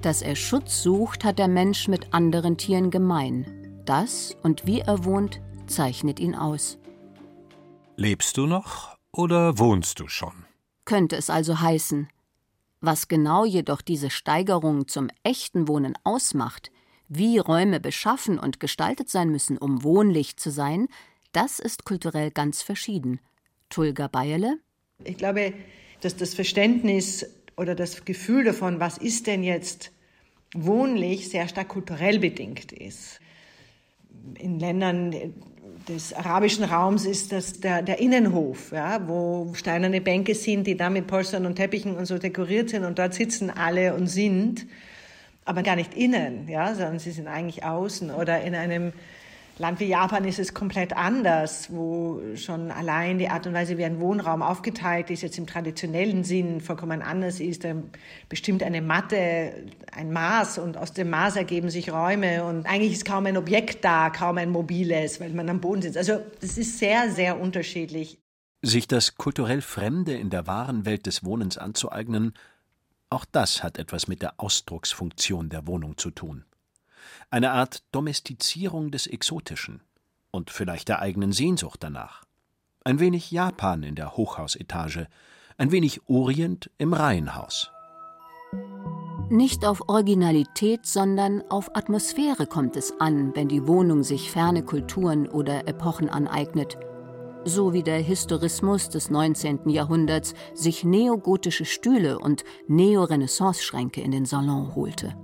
Dass 0.00 0.22
er 0.22 0.36
Schutz 0.36 0.82
sucht, 0.82 1.24
hat 1.24 1.38
der 1.38 1.48
Mensch 1.48 1.88
mit 1.88 2.14
anderen 2.14 2.56
Tieren 2.56 2.90
gemein. 2.90 3.82
Das 3.84 4.36
und 4.42 4.66
wie 4.66 4.80
er 4.80 5.04
wohnt, 5.04 5.40
zeichnet 5.68 6.20
ihn 6.20 6.34
aus. 6.34 6.78
Lebst 7.96 8.36
du 8.36 8.46
noch 8.46 8.96
oder 9.12 9.58
wohnst 9.58 10.00
du 10.00 10.08
schon? 10.08 10.44
Könnte 10.84 11.16
es 11.16 11.30
also 11.30 11.60
heißen, 11.60 12.08
was 12.80 13.08
genau 13.08 13.44
jedoch 13.44 13.82
diese 13.82 14.10
Steigerung 14.10 14.88
zum 14.88 15.08
echten 15.22 15.68
Wohnen 15.68 15.94
ausmacht, 16.04 16.70
wie 17.08 17.38
Räume 17.38 17.80
beschaffen 17.80 18.38
und 18.38 18.60
gestaltet 18.60 19.08
sein 19.08 19.30
müssen, 19.30 19.58
um 19.58 19.82
wohnlich 19.82 20.36
zu 20.36 20.50
sein, 20.50 20.88
das 21.32 21.58
ist 21.58 21.84
kulturell 21.84 22.30
ganz 22.30 22.62
verschieden. 22.62 23.20
Tulga 23.68 24.08
Bayerle? 24.08 24.58
Ich 25.04 25.16
glaube, 25.16 25.52
dass 26.00 26.16
das 26.16 26.34
Verständnis 26.34 27.26
oder 27.56 27.74
das 27.74 28.04
Gefühl 28.04 28.44
davon, 28.44 28.80
was 28.80 28.98
ist 28.98 29.26
denn 29.26 29.42
jetzt 29.42 29.90
wohnlich, 30.54 31.28
sehr 31.28 31.48
stark 31.48 31.68
kulturell 31.68 32.18
bedingt 32.18 32.72
ist. 32.72 33.20
In 34.34 34.58
Ländern 34.58 35.14
des 35.86 36.12
arabischen 36.12 36.64
Raums 36.64 37.04
ist 37.04 37.32
das 37.32 37.60
der, 37.60 37.82
der 37.82 37.98
Innenhof, 38.00 38.72
ja, 38.72 39.06
wo 39.06 39.52
steinerne 39.54 40.00
Bänke 40.00 40.34
sind, 40.34 40.66
die 40.66 40.76
da 40.76 40.90
mit 40.90 41.06
Polstern 41.06 41.46
und 41.46 41.56
Teppichen 41.56 41.96
und 41.96 42.06
so 42.06 42.18
dekoriert 42.18 42.70
sind 42.70 42.84
und 42.84 42.98
dort 42.98 43.14
sitzen 43.14 43.50
alle 43.50 43.94
und 43.94 44.06
sind, 44.06 44.66
aber 45.44 45.62
gar 45.62 45.76
nicht 45.76 45.94
innen, 45.94 46.48
ja, 46.48 46.74
sondern 46.74 46.98
sie 46.98 47.10
sind 47.10 47.26
eigentlich 47.26 47.64
außen 47.64 48.10
oder 48.10 48.42
in 48.42 48.54
einem 48.54 48.92
Land 49.58 49.80
wie 49.80 49.86
Japan 49.86 50.24
ist 50.24 50.38
es 50.38 50.54
komplett 50.54 50.96
anders, 50.96 51.68
wo 51.72 52.22
schon 52.36 52.70
allein 52.70 53.18
die 53.18 53.28
Art 53.28 53.44
und 53.46 53.54
Weise, 53.54 53.76
wie 53.76 53.84
ein 53.84 54.00
Wohnraum 54.00 54.40
aufgeteilt 54.40 55.10
ist, 55.10 55.22
jetzt 55.22 55.36
im 55.36 55.48
traditionellen 55.48 56.22
Sinn 56.22 56.60
vollkommen 56.60 57.02
anders 57.02 57.40
ist. 57.40 57.64
Da 57.64 57.74
bestimmt 58.28 58.62
eine 58.62 58.80
Matte, 58.80 59.66
ein 59.90 60.12
Maß 60.12 60.58
und 60.58 60.76
aus 60.76 60.92
dem 60.92 61.10
Maß 61.10 61.36
ergeben 61.36 61.70
sich 61.70 61.90
Räume 61.90 62.44
und 62.44 62.66
eigentlich 62.66 62.92
ist 62.92 63.04
kaum 63.04 63.26
ein 63.26 63.36
Objekt 63.36 63.84
da, 63.84 64.10
kaum 64.10 64.38
ein 64.38 64.50
mobiles, 64.50 65.20
weil 65.20 65.30
man 65.30 65.48
am 65.48 65.60
Boden 65.60 65.82
sitzt. 65.82 65.96
Also 65.96 66.20
das 66.40 66.56
ist 66.56 66.78
sehr, 66.78 67.10
sehr 67.10 67.40
unterschiedlich. 67.40 68.18
Sich 68.62 68.86
das 68.86 69.16
kulturell 69.16 69.60
Fremde 69.60 70.14
in 70.14 70.30
der 70.30 70.46
wahren 70.46 70.84
Welt 70.84 71.06
des 71.06 71.24
Wohnens 71.24 71.58
anzueignen, 71.58 72.32
auch 73.10 73.24
das 73.24 73.64
hat 73.64 73.78
etwas 73.78 74.06
mit 74.06 74.22
der 74.22 74.34
Ausdrucksfunktion 74.36 75.48
der 75.48 75.66
Wohnung 75.66 75.96
zu 75.96 76.10
tun 76.10 76.44
eine 77.30 77.52
Art 77.52 77.82
Domestizierung 77.92 78.90
des 78.90 79.06
Exotischen 79.06 79.82
und 80.30 80.50
vielleicht 80.50 80.88
der 80.88 81.00
eigenen 81.00 81.32
Sehnsucht 81.32 81.82
danach. 81.82 82.24
Ein 82.84 83.00
wenig 83.00 83.30
Japan 83.30 83.82
in 83.82 83.94
der 83.94 84.16
Hochhausetage, 84.16 85.08
ein 85.56 85.72
wenig 85.72 86.08
Orient 86.08 86.70
im 86.78 86.92
Reihenhaus. 86.92 87.70
Nicht 89.30 89.66
auf 89.66 89.88
Originalität, 89.88 90.86
sondern 90.86 91.42
auf 91.50 91.76
Atmosphäre 91.76 92.46
kommt 92.46 92.76
es 92.76 92.98
an, 92.98 93.36
wenn 93.36 93.48
die 93.48 93.66
Wohnung 93.66 94.02
sich 94.02 94.30
ferne 94.30 94.62
Kulturen 94.62 95.28
oder 95.28 95.68
Epochen 95.68 96.08
aneignet, 96.08 96.78
so 97.44 97.74
wie 97.74 97.82
der 97.82 97.98
Historismus 97.98 98.88
des 98.88 99.10
19. 99.10 99.68
Jahrhunderts 99.68 100.34
sich 100.54 100.82
neogotische 100.82 101.66
Stühle 101.66 102.18
und 102.18 102.44
Neorenaissance-Schränke 102.68 104.00
in 104.00 104.12
den 104.12 104.24
Salon 104.24 104.74
holte. 104.74 105.14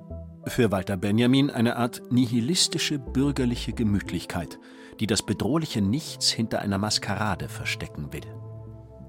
Für 0.46 0.70
Walter 0.70 0.96
Benjamin 0.96 1.50
eine 1.50 1.76
Art 1.76 2.02
nihilistische 2.10 2.98
bürgerliche 2.98 3.72
Gemütlichkeit, 3.72 4.58
die 5.00 5.06
das 5.06 5.22
bedrohliche 5.22 5.80
Nichts 5.80 6.30
hinter 6.30 6.60
einer 6.60 6.78
Maskerade 6.78 7.48
verstecken 7.48 8.12
will. 8.12 8.26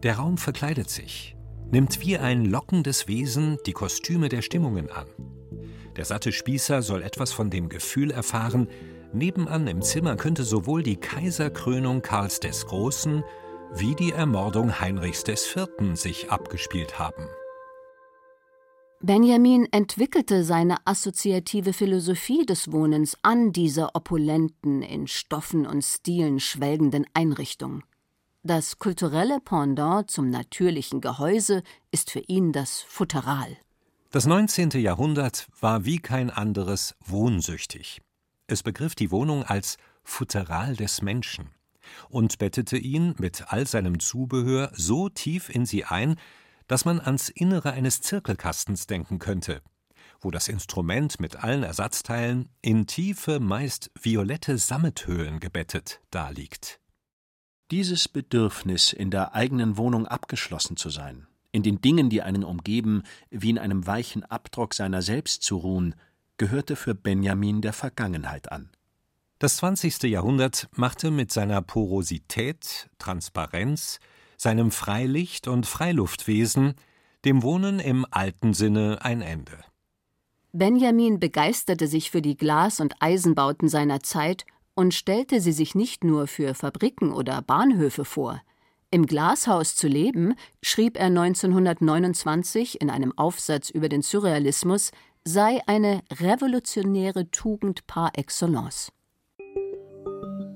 Der 0.03 0.15
Raum 0.15 0.37
verkleidet 0.37 0.89
sich, 0.89 1.35
nimmt 1.71 1.99
wie 2.01 2.17
ein 2.17 2.45
lockendes 2.45 3.07
Wesen 3.07 3.57
die 3.65 3.73
Kostüme 3.73 4.29
der 4.29 4.41
Stimmungen 4.41 4.89
an. 4.89 5.07
Der 5.97 6.05
satte 6.05 6.31
Spießer 6.31 6.81
soll 6.81 7.01
etwas 7.01 7.31
von 7.31 7.49
dem 7.49 7.69
Gefühl 7.69 8.11
erfahren, 8.11 8.69
nebenan 9.13 9.67
im 9.67 9.81
Zimmer 9.81 10.15
könnte 10.15 10.43
sowohl 10.43 10.83
die 10.83 10.97
Kaiserkrönung 10.97 12.01
Karls 12.01 12.39
des 12.39 12.65
Großen 12.65 13.23
wie 13.73 13.95
die 13.95 14.11
Ermordung 14.11 14.79
Heinrichs 14.79 15.23
IV. 15.27 15.67
sich 15.95 16.31
abgespielt 16.31 16.97
haben. 16.97 17.27
Benjamin 19.05 19.67
entwickelte 19.71 20.43
seine 20.43 20.77
assoziative 20.87 21.73
Philosophie 21.73 22.43
des 22.43 22.71
Wohnens 22.71 23.15
an 23.21 23.51
dieser 23.51 23.95
opulenten, 23.95 24.81
in 24.81 25.05
Stoffen 25.05 25.67
und 25.67 25.83
Stilen 25.83 26.39
schwelgenden 26.39 27.05
Einrichtung. 27.13 27.83
Das 28.41 28.79
kulturelle 28.79 29.39
Pendant 29.41 30.09
zum 30.09 30.31
natürlichen 30.31 31.01
Gehäuse 31.01 31.61
ist 31.91 32.09
für 32.09 32.21
ihn 32.21 32.51
das 32.51 32.81
Futteral. 32.81 33.55
Das 34.09 34.25
19. 34.25 34.71
Jahrhundert 34.71 35.49
war 35.59 35.85
wie 35.85 35.99
kein 35.99 36.31
anderes 36.31 36.95
wohnsüchtig. 37.05 38.01
Es 38.47 38.63
begriff 38.63 38.95
die 38.95 39.11
Wohnung 39.11 39.43
als 39.43 39.77
Futteral 40.03 40.75
des 40.75 41.03
Menschen 41.03 41.51
und 42.09 42.39
bettete 42.39 42.77
ihn 42.77 43.13
mit 43.19 43.53
all 43.53 43.67
seinem 43.67 43.99
Zubehör 43.99 44.71
so 44.73 45.09
tief 45.09 45.49
in 45.53 45.67
sie 45.67 45.85
ein, 45.85 46.15
dass 46.67 46.85
man 46.85 46.99
ans 46.99 47.29
Innere 47.29 47.71
eines 47.71 48.01
Zirkelkastens 48.01 48.87
denken 48.87 49.19
könnte, 49.19 49.61
wo 50.19 50.31
das 50.31 50.47
Instrument 50.47 51.19
mit 51.19 51.37
allen 51.43 51.63
Ersatzteilen 51.63 52.49
in 52.61 52.87
tiefe, 52.87 53.39
meist 53.39 53.91
violette 53.99 54.57
Sammethöhlen 54.57 55.39
gebettet 55.39 56.01
daliegt. 56.11 56.79
Dieses 57.71 58.07
Bedürfnis, 58.07 58.93
in 58.93 59.11
der 59.11 59.33
eigenen 59.33 59.77
Wohnung 59.77 60.07
abgeschlossen 60.07 60.77
zu 60.77 60.89
sein, 60.89 61.27
in 61.51 61.63
den 61.63 61.81
Dingen, 61.81 62.09
die 62.09 62.21
einen 62.21 62.43
umgeben, 62.43 63.03
wie 63.29 63.49
in 63.49 63.57
einem 63.57 63.87
weichen 63.87 64.23
Abdruck 64.23 64.73
seiner 64.73 65.01
selbst 65.01 65.41
zu 65.41 65.57
ruhen, 65.57 65.95
gehörte 66.37 66.75
für 66.75 66.93
Benjamin 66.93 67.61
der 67.61 67.73
Vergangenheit 67.73 68.51
an. 68.51 68.69
Das 69.39 69.57
20. 69.57 70.03
Jahrhundert 70.03 70.67
machte 70.75 71.11
mit 71.11 71.31
seiner 71.31 71.61
Porosität, 71.61 72.89
Transparenz, 72.99 73.99
seinem 74.37 74.71
Freilicht 74.71 75.47
und 75.47 75.65
Freiluftwesen, 75.65 76.75
dem 77.25 77.43
Wohnen 77.43 77.79
im 77.79 78.05
alten 78.09 78.53
Sinne 78.53 78.99
ein 79.01 79.21
Ende. 79.21 79.57
Benjamin 80.53 81.19
begeisterte 81.19 81.87
sich 81.87 82.11
für 82.11 82.21
die 82.21 82.37
Glas- 82.37 82.79
und 82.79 82.95
Eisenbauten 83.01 83.67
seiner 83.67 84.01
Zeit 84.01 84.45
und 84.73 84.93
stellte 84.93 85.41
sie 85.41 85.51
sich 85.51 85.75
nicht 85.75 86.03
nur 86.03 86.27
für 86.27 86.53
Fabriken 86.53 87.11
oder 87.11 87.41
Bahnhöfe 87.41 88.05
vor. 88.05 88.41
Im 88.91 89.05
Glashaus 89.05 89.75
zu 89.75 89.87
leben, 89.87 90.35
schrieb 90.63 90.97
er 90.97 91.07
1929 91.07 92.79
in 92.79 92.89
einem 92.89 93.17
Aufsatz 93.17 93.69
über 93.69 93.89
den 93.89 94.01
Surrealismus, 94.01 94.91
sei 95.25 95.59
eine 95.65 96.01
revolutionäre 96.13 97.29
Tugend 97.31 97.87
par 97.87 98.11
excellence. 98.15 98.91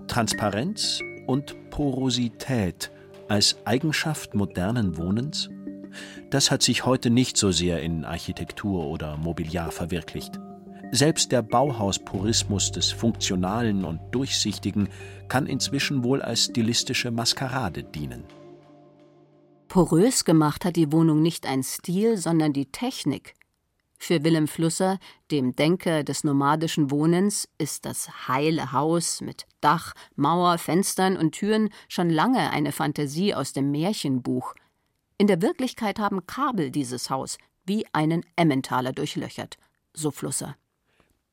Transparenz 0.07 1.01
und 1.27 1.69
Porosität 1.69 2.91
als 3.29 3.57
Eigenschaft 3.65 4.35
modernen 4.35 4.97
Wohnens? 4.97 5.49
Das 6.29 6.51
hat 6.51 6.61
sich 6.61 6.85
heute 6.85 7.09
nicht 7.09 7.37
so 7.37 7.51
sehr 7.51 7.81
in 7.81 8.05
Architektur 8.05 8.85
oder 8.85 9.17
Mobiliar 9.17 9.71
verwirklicht. 9.71 10.39
Selbst 10.91 11.31
der 11.31 11.43
Bauhauspurismus 11.43 12.71
des 12.71 12.91
Funktionalen 12.91 13.85
und 13.85 13.99
Durchsichtigen 14.11 14.89
kann 15.27 15.45
inzwischen 15.45 16.03
wohl 16.03 16.21
als 16.21 16.45
stilistische 16.45 17.11
Maskerade 17.11 17.83
dienen. 17.83 18.23
Porös 19.67 20.25
gemacht 20.25 20.65
hat 20.65 20.75
die 20.75 20.91
Wohnung 20.91 21.21
nicht 21.21 21.45
ein 21.45 21.61
Stil, 21.61 22.17
sondern 22.17 22.53
die 22.53 22.65
Technik. 22.65 23.35
Für 24.01 24.23
Willem 24.23 24.47
Flusser, 24.47 24.97
dem 25.29 25.55
Denker 25.55 26.03
des 26.03 26.23
nomadischen 26.23 26.89
Wohnens, 26.89 27.49
ist 27.57 27.85
das 27.85 28.27
heile 28.29 28.71
Haus 28.71 29.19
mit 29.19 29.45
Dach, 29.59 29.93
Mauer, 30.15 30.57
Fenstern 30.57 31.17
und 31.17 31.33
Türen 31.33 31.69
schon 31.89 32.09
lange 32.09 32.49
eine 32.51 32.71
Fantasie 32.71 33.35
aus 33.35 33.51
dem 33.51 33.71
Märchenbuch. 33.71 34.55
In 35.17 35.27
der 35.27 35.41
Wirklichkeit 35.41 35.99
haben 35.99 36.25
Kabel 36.25 36.71
dieses 36.71 37.09
Haus 37.09 37.37
wie 37.65 37.85
einen 37.91 38.25
Emmentaler 38.37 38.93
durchlöchert, 38.93 39.57
so 39.93 40.11
Flusser. 40.11 40.55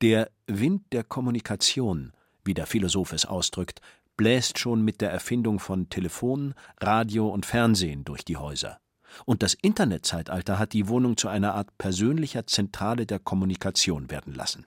Der 0.03 0.31
Wind 0.49 0.83
der 0.93 1.05
Kommunikation, 1.05 2.13
wie 2.45 2.53
der 2.53 2.67
Philosoph 2.67 3.13
es 3.13 3.25
ausdrückt, 3.25 3.81
bläst 4.17 4.59
schon 4.59 4.83
mit 4.83 5.01
der 5.01 5.11
Erfindung 5.11 5.61
von 5.61 5.89
Telefon, 5.89 6.55
Radio 6.81 7.29
und 7.29 7.47
Fernsehen 7.47 8.05
durch 8.05 8.25
die 8.25 8.37
Häuser. 8.37 8.81
Und 9.25 9.43
das 9.43 9.55
Internetzeitalter 9.55 10.59
hat 10.59 10.73
die 10.73 10.89
Wohnung 10.89 11.17
zu 11.17 11.29
einer 11.29 11.55
Art 11.55 11.77
persönlicher 11.79 12.47
Zentrale 12.47 13.07
der 13.07 13.19
Kommunikation 13.19 14.11
werden 14.11 14.35
lassen. 14.35 14.67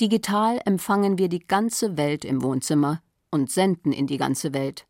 Digital 0.00 0.60
empfangen 0.64 1.18
wir 1.18 1.28
die 1.28 1.46
ganze 1.46 1.96
Welt 1.96 2.24
im 2.24 2.42
Wohnzimmer 2.42 3.02
und 3.30 3.50
senden 3.50 3.92
in 3.92 4.06
die 4.06 4.16
ganze 4.16 4.52
Welt. 4.54 4.86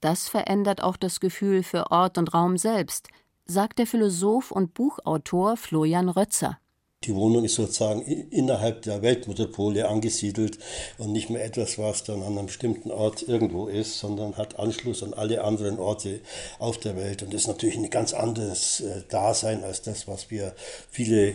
Das 0.00 0.28
verändert 0.28 0.82
auch 0.82 0.96
das 0.96 1.18
Gefühl 1.20 1.62
für 1.62 1.90
Ort 1.90 2.18
und 2.18 2.34
Raum 2.34 2.58
selbst, 2.58 3.08
sagt 3.46 3.78
der 3.78 3.86
Philosoph 3.86 4.50
und 4.50 4.74
Buchautor 4.74 5.56
Florian 5.56 6.08
Rötzer. 6.08 6.58
Die 7.04 7.14
Wohnung 7.14 7.44
ist 7.44 7.54
sozusagen 7.54 8.02
innerhalb 8.30 8.82
der 8.82 9.02
Weltmetropole 9.02 9.88
angesiedelt 9.88 10.58
und 10.96 11.12
nicht 11.12 11.28
mehr 11.28 11.44
etwas, 11.44 11.78
was 11.78 12.04
dann 12.04 12.22
an 12.22 12.38
einem 12.38 12.46
bestimmten 12.46 12.90
Ort 12.90 13.22
irgendwo 13.22 13.66
ist, 13.66 13.98
sondern 13.98 14.36
hat 14.36 14.58
Anschluss 14.58 15.02
an 15.02 15.12
alle 15.12 15.44
anderen 15.44 15.78
Orte 15.78 16.20
auf 16.58 16.78
der 16.78 16.96
Welt. 16.96 17.22
Und 17.22 17.34
ist 17.34 17.46
natürlich 17.46 17.76
ein 17.76 17.90
ganz 17.90 18.14
anderes 18.14 18.80
äh, 18.80 19.02
Dasein 19.08 19.64
als 19.64 19.82
das, 19.82 20.08
was 20.08 20.30
wir 20.30 20.54
viele 20.90 21.34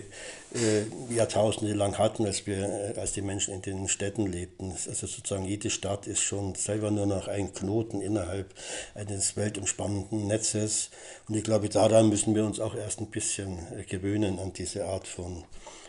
äh, 0.54 1.14
Jahrtausende 1.14 1.74
lang 1.74 1.98
hatten, 1.98 2.26
als 2.26 2.48
wir, 2.48 2.58
äh, 2.58 3.00
als 3.00 3.14
die 3.14 3.22
Menschen 3.22 3.54
in 3.54 3.62
den 3.62 3.88
Städten 3.88 4.26
lebten. 4.26 4.72
Also 4.72 5.08
sozusagen 5.08 5.46
jede 5.46 5.70
Stadt 5.70 6.08
ist 6.08 6.22
schon 6.22 6.56
selber 6.56 6.92
nur 6.92 7.06
noch 7.06 7.28
ein 7.28 7.54
Knoten 7.54 8.02
innerhalb 8.02 8.54
eines 8.96 9.38
weltumspannenden 9.38 10.28
Netzes. 10.28 10.90
Und 11.28 11.36
ich 11.36 11.44
glaube, 11.44 11.70
daran 11.70 12.10
müssen 12.10 12.36
wir 12.36 12.46
uns 12.46 12.60
auch 12.60 12.76
erst 12.76 13.00
ein 13.00 13.12
bisschen 13.12 13.60
gewöhnen 13.88 14.40
an 14.40 14.54
diese 14.54 14.86
Art 14.86 15.08
von 15.08 15.44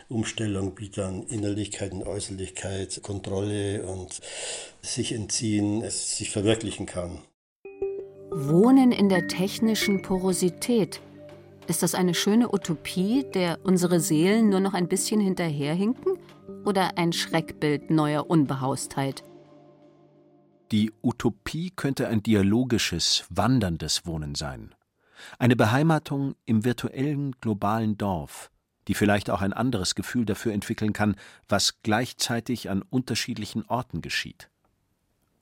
Umstellung, 0.09 0.73
wie 0.77 0.89
dann 0.89 1.23
Innerlichkeit 1.23 1.93
und 1.93 2.05
Äußerlichkeit, 2.05 3.01
Kontrolle 3.01 3.83
und 3.83 4.19
sich 4.81 5.13
entziehen, 5.13 5.81
es 5.81 6.17
sich 6.17 6.29
verwirklichen 6.29 6.85
kann. 6.85 7.19
Wohnen 8.33 8.91
in 8.91 9.09
der 9.09 9.27
technischen 9.27 10.01
Porosität. 10.01 11.01
Ist 11.67 11.83
das 11.83 11.95
eine 11.95 12.13
schöne 12.13 12.53
Utopie, 12.53 13.25
der 13.33 13.59
unsere 13.63 13.99
Seelen 13.99 14.49
nur 14.49 14.59
noch 14.59 14.73
ein 14.73 14.87
bisschen 14.87 15.19
hinterherhinken? 15.19 16.17
Oder 16.65 16.97
ein 16.97 17.13
Schreckbild 17.13 17.89
neuer 17.89 18.29
Unbehaustheit? 18.29 19.23
Die 20.71 20.91
Utopie 21.01 21.71
könnte 21.75 22.07
ein 22.07 22.23
dialogisches, 22.23 23.25
wanderndes 23.29 24.05
Wohnen 24.05 24.35
sein. 24.35 24.73
Eine 25.37 25.55
Beheimatung 25.55 26.35
im 26.45 26.63
virtuellen 26.65 27.33
globalen 27.41 27.97
Dorf, 27.97 28.49
die 28.87 28.93
vielleicht 28.93 29.29
auch 29.29 29.41
ein 29.41 29.53
anderes 29.53 29.95
Gefühl 29.95 30.25
dafür 30.25 30.53
entwickeln 30.53 30.93
kann, 30.93 31.15
was 31.47 31.81
gleichzeitig 31.83 32.69
an 32.69 32.81
unterschiedlichen 32.81 33.65
Orten 33.65 34.01
geschieht. 34.01 34.49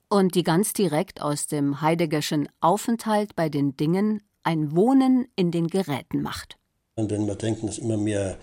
Und 0.08 0.34
die 0.34 0.42
ganz 0.42 0.72
direkt 0.72 1.22
aus 1.22 1.46
dem 1.46 1.80
Heideggerschen 1.80 2.48
Aufenthalt 2.60 3.36
bei 3.36 3.48
den 3.48 3.76
Dingen 3.76 4.22
ein 4.42 4.74
Wohnen 4.74 5.28
in 5.36 5.50
den 5.50 5.68
Geräten 5.68 6.22
macht. 6.22 6.56
Und 7.00 7.10
wenn 7.10 7.26
wir 7.26 7.34
denken, 7.34 7.66
dass 7.66 7.78
immer 7.78 7.96
mehr 7.96 8.36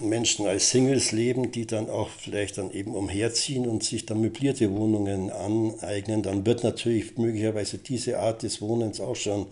Menschen 0.00 0.46
als 0.46 0.70
Singles 0.70 1.12
leben, 1.12 1.52
die 1.52 1.66
dann 1.66 1.88
auch 1.88 2.08
vielleicht 2.08 2.58
dann 2.58 2.72
eben 2.72 2.94
umherziehen 2.94 3.68
und 3.68 3.84
sich 3.84 4.04
dann 4.04 4.20
möblierte 4.20 4.72
Wohnungen 4.72 5.30
aneignen, 5.30 6.22
dann 6.22 6.44
wird 6.44 6.64
natürlich 6.64 7.16
möglicherweise 7.18 7.78
diese 7.78 8.18
Art 8.18 8.42
des 8.42 8.60
Wohnens 8.60 9.00
auch 9.00 9.14
schon 9.14 9.46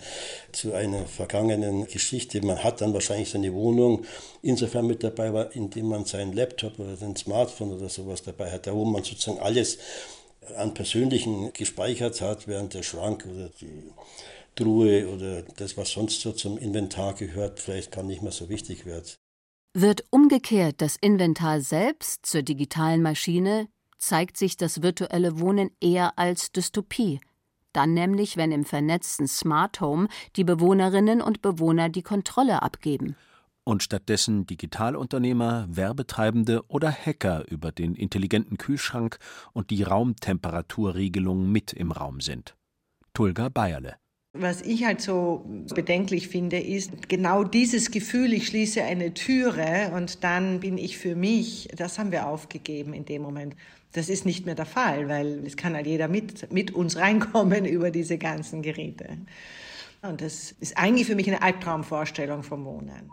zu 0.51 0.73
einer 0.73 1.07
vergangenen 1.07 1.87
Geschichte. 1.87 2.45
Man 2.45 2.65
hat 2.65 2.81
dann 2.81 2.95
wahrscheinlich 2.95 3.31
seine 3.31 3.55
Wohnung 3.55 4.05
insofern 4.43 4.87
mit 4.87 5.05
dabei, 5.05 5.51
indem 5.53 5.87
man 5.87 6.05
seinen 6.05 6.33
Laptop 6.33 6.81
oder 6.81 6.97
sein 6.97 7.15
Smartphone 7.15 7.73
oder 7.73 7.89
sowas 7.89 8.23
dabei 8.23 8.51
hat, 8.51 8.67
da 8.67 8.75
wo 8.75 8.85
man 8.85 9.05
sozusagen 9.05 9.39
alles 9.39 9.79
an 10.57 10.75
Persönlichen 10.75 11.53
gespeichert 11.53 12.21
hat, 12.21 12.49
während 12.49 12.75
der 12.75 12.83
Schrank 12.83 13.25
oder 13.31 13.51
die 13.61 13.85
Truhe 14.55 15.09
oder 15.09 15.43
das, 15.43 15.77
was 15.77 15.91
sonst 15.91 16.21
so 16.21 16.33
zum 16.33 16.59
Inventar 16.59 17.15
gehört, 17.15 17.61
vielleicht 17.61 17.93
gar 17.93 18.05
nicht 18.05 18.23
mehr 18.23 18.33
so 18.33 18.49
wichtig 18.49 18.85
wird. 18.87 19.19
Wird 19.75 20.05
umgekehrt 20.11 20.83
das 20.83 20.97
Inventar 20.97 21.61
selbst 21.61 22.27
zur 22.27 22.43
digitalen 22.43 23.01
Maschine, 23.01 23.69
zeigt 23.99 24.37
sich 24.37 24.57
das 24.57 24.83
virtuelle 24.83 25.41
Wohnen 25.41 25.71
eher 25.81 26.19
als 26.19 26.53
Dystopie. 26.53 27.21
Dann 27.73 27.95
nämlich, 27.95 28.37
wenn 28.37 28.53
im 28.53 28.67
vernetzten 28.67 29.27
Smart 29.27 29.81
Home 29.81 30.09
die 30.37 30.45
Bewohnerinnen 30.45 31.23
und 31.23 31.41
Bewohner 31.41 31.89
die 31.89 32.03
Kontrolle 32.03 32.63
abgeben. 32.63 33.17
Und 33.65 33.83
stattdessen 33.83 34.45
Digitalunternehmer, 34.47 35.67
Werbetreibende 35.71 36.65
oder 36.69 36.93
Hacker 36.93 37.49
über 37.49 37.73
den 37.73 37.95
intelligenten 37.95 38.59
Kühlschrank 38.59 39.19
und 39.53 39.71
die 39.71 39.85
Raumtemperaturregelung 39.85 41.51
mit 41.51 41.73
im 41.73 41.93
Raum 41.93 42.21
sind. 42.21 42.57
Tulga 43.15 43.49
Bayerle 43.49 44.02
was 44.35 44.63
ich 44.63 44.85
halt 44.85 45.03
so 45.03 45.45
bedenklich 45.75 46.29
finde, 46.29 46.59
ist 46.59 47.09
genau 47.09 47.45
dieses 47.45 47.91
Gefühl, 47.91 48.33
ich 48.33 48.47
schließe 48.47 48.83
eine 48.83 49.13
Türe 49.13 49.93
und 49.95 50.25
dann 50.25 50.61
bin 50.61 50.79
ich 50.79 50.97
für 50.97 51.15
mich, 51.15 51.69
das 51.77 51.99
haben 51.99 52.13
wir 52.13 52.27
aufgegeben 52.27 52.95
in 52.95 53.05
dem 53.05 53.23
Moment. 53.23 53.55
Das 53.93 54.09
ist 54.09 54.25
nicht 54.25 54.47
mehr 54.47 54.55
der 54.55 54.65
Fall, 54.65 55.09
weil 55.09 55.45
es 55.45 55.57
kann 55.59 55.75
halt 55.75 55.87
jeder 55.87 56.09
mit, 56.09 56.51
mit 56.51 56.71
uns 56.71 56.97
reinkommen 56.97 57.65
über 57.67 57.91
diese 57.91 58.17
ganzen 58.17 58.63
Geräte. 58.63 59.19
Und 60.01 60.23
das 60.23 60.53
ist 60.61 60.79
eigentlich 60.79 61.07
für 61.07 61.15
mich 61.15 61.29
eine 61.29 61.43
Albtraumvorstellung 61.43 62.43
vom 62.43 62.65
Wohnen. 62.65 63.11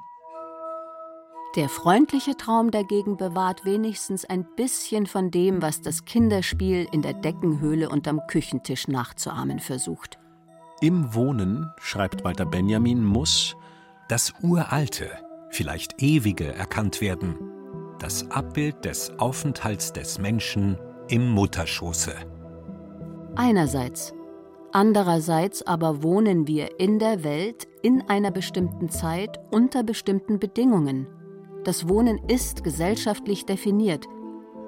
Der 1.56 1.68
freundliche 1.68 2.38
Traum 2.38 2.72
dagegen 2.72 3.18
bewahrt 3.18 3.66
wenigstens 3.66 4.24
ein 4.24 4.46
bisschen 4.56 5.06
von 5.06 5.32
dem, 5.32 5.62
was 5.62 5.82
das 5.82 6.06
Kinderspiel 6.06 6.88
in 6.94 7.02
der 7.02 7.14
Deckenhöhle 7.14 7.90
unterm 7.90 8.22
Küchentisch 8.28 8.88
nachzuahmen 8.88 9.60
versucht. 9.60 10.20
Im 10.82 11.14
Wohnen, 11.14 11.74
schreibt 11.78 12.24
Walter 12.24 12.46
Benjamin, 12.46 13.04
muss 13.04 13.58
das 14.08 14.34
Uralte, 14.42 15.10
vielleicht 15.50 16.02
Ewige 16.02 16.54
erkannt 16.54 17.02
werden, 17.02 17.36
das 18.00 18.32
Abbild 18.32 18.86
des 18.86 19.12
Aufenthalts 19.20 19.92
des 19.92 20.20
Menschen 20.20 20.78
im 21.10 21.32
Mutterschoße. 21.32 22.14
Einerseits. 23.36 24.14
Andererseits 24.72 25.66
aber 25.68 26.02
wohnen 26.02 26.48
wir 26.48 26.80
in 26.80 27.00
der 27.00 27.24
Welt 27.26 27.68
in 27.82 28.04
einer 28.08 28.32
bestimmten 28.32 28.90
Zeit 28.90 29.38
unter 29.52 29.84
bestimmten 29.84 30.40
Bedingungen. 30.40 31.08
Das 31.66 31.90
Wohnen 31.90 32.20
ist 32.30 32.64
gesellschaftlich 32.64 33.46
definiert– 33.46 34.06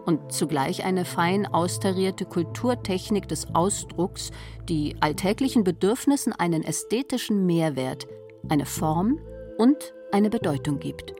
und 0.05 0.31
zugleich 0.31 0.83
eine 0.83 1.05
fein 1.05 1.45
austarierte 1.45 2.25
Kulturtechnik 2.25 3.27
des 3.27 3.53
Ausdrucks, 3.53 4.31
die 4.67 4.95
alltäglichen 4.99 5.63
Bedürfnissen 5.63 6.33
einen 6.33 6.63
ästhetischen 6.63 7.45
Mehrwert, 7.45 8.07
eine 8.49 8.65
Form 8.65 9.19
und 9.57 9.93
eine 10.11 10.29
Bedeutung 10.29 10.79
gibt. 10.79 11.13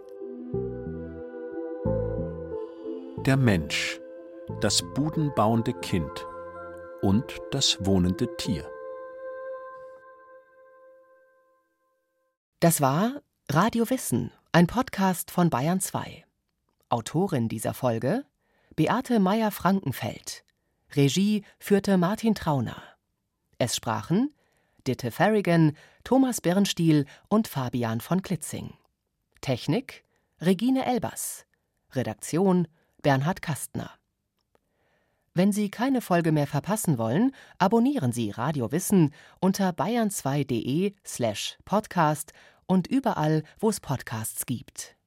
Der 3.26 3.38
Mensch, 3.38 4.00
das 4.62 4.84
budenbauende 4.96 5.74
Kind 5.74 6.26
und 7.02 7.40
das 7.52 7.78
wohnende 7.86 8.36
Tier. 8.38 8.68
Das 12.60 12.82
war 12.82 13.22
Radio 13.50 13.90
Wissen, 13.90 14.32
ein 14.52 14.68
Podcast 14.68 15.32
von 15.32 15.50
Bayern 15.50 15.80
2. 15.80 16.26
Autorin 16.90 17.48
dieser 17.48 17.74
Folge 17.74 18.26
Beate 18.82 19.20
Meyer-Frankenfeld. 19.20 20.44
Regie 20.96 21.44
führte 21.60 22.00
Martin 22.00 22.34
Trauner. 22.34 22.82
Es 23.60 23.76
sprachen 23.76 24.34
Ditte 24.88 25.12
Farrigan, 25.12 25.78
Thomas 26.04 26.42
Birnstiel 26.42 27.06
und 27.30 27.48
Fabian 27.48 28.02
von 28.02 28.24
Klitzing. 28.24 28.74
Technik 29.40 30.04
Regine 30.40 30.84
Elbers. 30.84 31.46
Redaktion 31.92 32.68
Bernhard 33.04 33.44
Kastner. 33.44 33.92
Wenn 35.36 35.52
Sie 35.52 35.70
keine 35.70 36.02
Folge 36.02 36.32
mehr 36.32 36.48
verpassen 36.48 36.98
wollen, 36.98 37.36
abonnieren 37.60 38.12
Sie 38.12 38.32
Radio 38.32 38.72
Wissen 38.72 39.14
unter 39.40 39.70
bayern2.de 39.70 40.96
slash 41.06 41.60
podcast 41.66 42.34
und 42.66 42.88
überall, 42.88 43.44
wo 43.60 43.70
es 43.70 43.80
Podcasts 43.80 44.48
gibt. 44.48 44.98